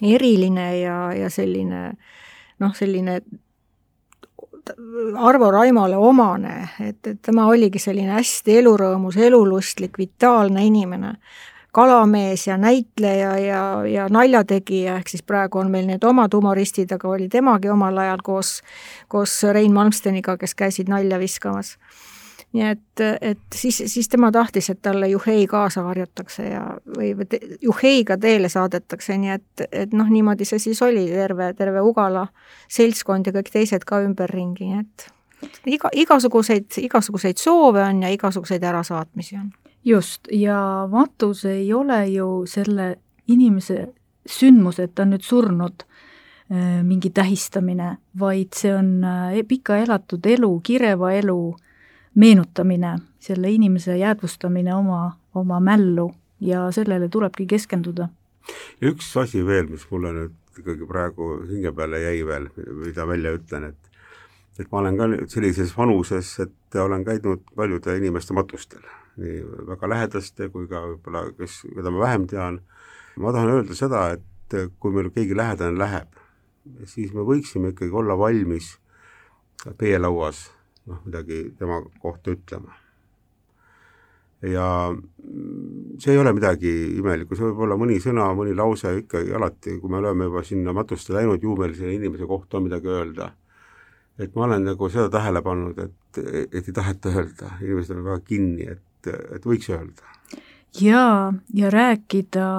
eriline 0.01 0.69
ja, 0.79 0.99
ja 1.15 1.29
selline 1.29 1.89
noh, 2.59 2.75
selline 2.75 3.19
Arvo 5.21 5.51
Raimole 5.53 5.97
omane, 6.01 6.69
et, 6.81 7.07
et 7.07 7.19
tema 7.21 7.45
oligi 7.51 7.77
selline 7.77 8.15
hästi 8.15 8.55
elurõõmus, 8.63 9.17
elulustlik, 9.21 9.99
vitaalne 10.01 10.63
inimene, 10.65 11.11
kalamees 11.75 12.47
ja 12.47 12.57
näitleja 12.57 13.35
ja, 13.43 13.61
ja 13.85 14.07
naljategija, 14.09 14.95
ehk 14.97 15.11
siis 15.11 15.21
praegu 15.27 15.59
on 15.61 15.69
meil 15.69 15.85
need 15.85 16.03
omad 16.07 16.33
humoristid, 16.33 16.89
aga 16.95 17.11
oli 17.11 17.29
temagi 17.29 17.69
omal 17.69 18.01
ajal 18.01 18.23
koos, 18.25 18.55
koos 19.11 19.37
Rein 19.53 19.75
Malmsteniga, 19.75 20.37
kes 20.41 20.57
käisid 20.57 20.89
nalja 20.89 21.21
viskamas 21.21 21.75
nii 22.55 22.63
et, 22.71 23.01
et 23.21 23.55
siis, 23.55 23.81
siis 23.91 24.07
tema 24.09 24.29
tahtis, 24.31 24.69
et 24.71 24.79
talle 24.81 25.09
juhei 25.11 25.43
kaasa 25.49 25.83
varjatakse 25.83 26.45
ja, 26.47 26.63
või 26.95 27.11
te, 27.29 27.39
juheiga 27.61 28.17
teele 28.21 28.49
saadetakse, 28.51 29.17
nii 29.19 29.33
et, 29.33 29.65
et 29.71 29.95
noh, 29.97 30.07
niimoodi 30.11 30.47
see 30.47 30.61
siis 30.69 30.81
oli, 30.85 31.07
terve, 31.11 31.51
terve 31.57 31.83
Ugala 31.83 32.27
seltskond 32.71 33.27
ja 33.27 33.35
kõik 33.35 33.51
teised 33.53 33.83
ka 33.87 33.99
ümberringi, 34.05 34.69
nii 34.71 34.83
et 34.85 35.09
iga, 35.75 35.91
igasuguseid, 36.05 36.69
igasuguseid 36.85 37.41
soove 37.41 37.83
on 37.83 38.05
ja 38.05 38.13
igasuguseid 38.13 38.63
ärasaatmisi 38.63 39.39
on. 39.41 39.51
just, 39.85 40.31
ja 40.31 40.87
matus 40.91 41.45
ei 41.45 41.73
ole 41.73 42.05
ju 42.07 42.29
selle 42.47 42.95
inimese 43.27 43.89
sündmus, 44.25 44.79
et 44.79 44.95
ta 44.95 45.03
on 45.03 45.13
nüüd 45.13 45.25
surnud, 45.25 45.85
äh, 46.51 46.79
mingi 46.87 47.11
tähistamine, 47.13 47.97
vaid 48.19 48.55
see 48.55 48.73
on 48.73 49.03
äh, 49.03 49.43
pika 49.47 49.77
elatud 49.83 50.25
elu, 50.25 50.59
kireva 50.63 51.11
elu 51.19 51.39
meenutamine, 52.15 52.97
selle 53.19 53.51
inimese 53.51 53.97
jäädvustamine 53.97 54.75
oma, 54.75 55.17
oma 55.35 55.59
mällu 55.59 56.11
ja 56.39 56.71
sellele 56.71 57.09
tulebki 57.09 57.45
keskenduda. 57.45 58.09
ja 58.81 58.89
üks 58.91 59.15
asi 59.17 59.45
veel, 59.45 59.67
mis 59.67 59.87
mulle 59.91 60.11
nüüd 60.13 60.59
ikkagi 60.59 60.85
praegu 60.87 61.29
hinge 61.49 61.71
peale 61.75 61.99
jäi 62.01 62.25
veel, 62.25 62.47
mida 62.83 63.07
välja 63.07 63.33
ütlen, 63.35 63.71
et 63.71 63.91
et 64.59 64.71
ma 64.71 64.79
olen 64.79 64.97
ka 64.97 65.07
sellises 65.27 65.73
vanuses, 65.77 66.29
et 66.39 66.77
olen 66.79 67.03
käinud 67.03 67.41
paljude 67.55 67.97
inimeste 67.97 68.33
matustel, 68.33 68.85
nii 69.19 69.41
väga 69.71 69.89
lähedaste 69.91 70.47
kui 70.53 70.69
ka 70.71 70.79
võib-olla, 70.85 71.25
kes, 71.35 71.63
keda 71.75 71.91
ma 71.91 72.03
vähem 72.05 72.27
tean, 72.31 72.61
ma 73.19 73.33
tahan 73.35 73.51
öelda 73.57 73.75
seda, 73.75 74.05
et 74.15 74.71
kui 74.79 74.95
meil 74.95 75.11
keegi 75.11 75.35
lähedane 75.35 75.75
läheb, 75.79 76.21
siis 76.87 77.11
me 77.13 77.25
võiksime 77.27 77.73
ikkagi 77.73 77.91
olla 77.91 78.15
valmis 78.17 78.77
peelauas 79.77 80.45
noh, 80.89 81.01
midagi 81.05 81.41
tema 81.59 81.81
kohta 82.01 82.33
ütlema. 82.33 82.73
ja 84.45 84.65
see 85.97 86.13
ei 86.13 86.19
ole 86.21 86.33
midagi 86.35 86.71
imelikku, 86.99 87.37
see 87.37 87.47
võib 87.47 87.63
olla 87.65 87.77
mõni 87.81 87.97
sõna, 88.03 88.27
mõni 88.37 88.53
lause 88.53 88.91
ikkagi 88.99 89.33
alati, 89.33 89.79
kui 89.81 89.89
me 89.89 89.97
oleme 90.01 90.27
juba 90.27 90.43
sinna 90.45 90.73
matuste 90.75 91.15
läinud, 91.15 91.41
ju 91.41 91.55
meil 91.57 91.73
selle 91.77 91.95
inimese 91.95 92.27
kohta 92.29 92.59
on 92.59 92.67
midagi 92.67 92.91
öelda. 92.91 93.31
et 94.19 94.35
ma 94.35 94.45
olen 94.45 94.63
nagu 94.69 94.89
seda 94.89 95.09
tähele 95.11 95.41
pannud, 95.43 95.79
et, 95.79 96.19
et 96.51 96.67
ei 96.67 96.75
taheta 96.75 97.11
öelda, 97.11 97.55
inimesed 97.61 97.97
on 97.97 98.03
väga 98.05 98.19
kinni, 98.27 98.67
et, 98.75 99.13
et 99.35 99.45
võiks 99.45 99.71
öelda. 99.71 100.11
jaa, 100.81 101.33
ja 101.53 101.71
rääkida 101.73 102.49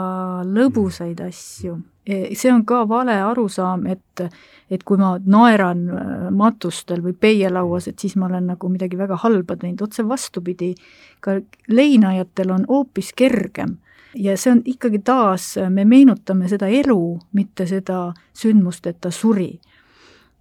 lõbusaid 0.48 1.22
asju 1.28 1.76
Eh, 1.76 1.95
see 2.06 2.52
on 2.52 2.64
ka 2.66 2.84
vale 2.88 3.16
arusaam, 3.22 3.86
et, 3.90 4.22
et 4.70 4.82
kui 4.86 4.98
ma 5.00 5.16
naeran 5.18 5.80
äh, 5.90 6.12
matustel 6.30 7.02
või 7.02 7.16
peielauas, 7.18 7.88
et 7.90 7.98
siis 7.98 8.16
ma 8.16 8.28
olen 8.30 8.52
nagu 8.52 8.70
midagi 8.70 8.98
väga 8.98 9.18
halba 9.24 9.56
teinud, 9.58 9.82
otse 9.82 10.06
vastupidi, 10.06 10.74
ka 11.20 11.40
leinajatel 11.68 12.54
on 12.54 12.68
hoopis 12.70 13.12
kergem 13.16 13.78
ja 14.16 14.36
see 14.38 14.52
on 14.54 14.62
ikkagi 14.64 15.00
taas, 15.04 15.54
me 15.70 15.84
meenutame 15.84 16.48
seda 16.48 16.68
elu, 16.72 17.00
mitte 17.36 17.66
seda 17.68 18.12
sündmust, 18.36 18.86
et 18.86 19.00
ta 19.00 19.10
suri. 19.10 19.58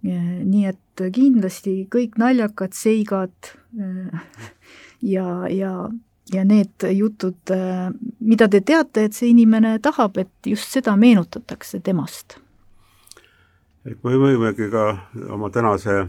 nii 0.06 0.66
et 0.68 1.00
kindlasti 1.12 1.88
kõik 1.90 2.14
naljakad 2.20 2.76
seigad 2.76 3.50
ja, 5.14 5.26
ja 5.50 5.72
ja 6.32 6.42
need 6.44 6.88
jutud, 6.90 7.54
mida 8.20 8.48
te 8.50 8.60
teate, 8.60 9.06
et 9.06 9.14
see 9.14 9.30
inimene 9.30 9.76
tahab, 9.82 10.18
et 10.18 10.50
just 10.50 10.74
seda 10.74 10.96
meenutatakse 10.98 11.78
temast 11.86 12.40
et 13.86 14.02
me 14.04 14.16
võimegi 14.18 14.66
ka 14.72 14.86
oma 15.34 15.50
tänase 15.54 15.94
äh, 16.02 16.08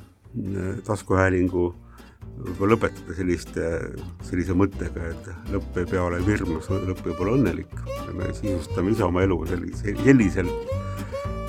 taskuhäälingu 0.87 1.67
võib-olla 2.37 2.75
lõpetada 2.75 3.15
selliste, 3.17 3.69
sellise 4.27 4.53
mõttega, 4.57 5.11
et 5.13 5.29
lõpp 5.53 5.79
ei 5.81 5.87
pea 5.89 6.03
olema 6.05 6.25
hirmus, 6.27 6.69
lõpp 6.69 7.01
võib 7.05 7.23
olla 7.23 7.37
õnnelik. 7.37 7.73
me 8.13 8.29
sisustame 8.33 8.93
ise 8.93 9.05
oma 9.05 9.25
elu 9.25 9.39
selliselt, 9.47 10.77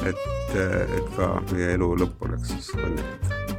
et, 0.08 0.24
et 0.56 1.12
ka 1.16 1.34
meie 1.52 1.74
elu 1.76 1.92
lõpp 2.04 2.28
oleks 2.28 2.54
siis 2.54 2.72
õnnelik 2.76 3.57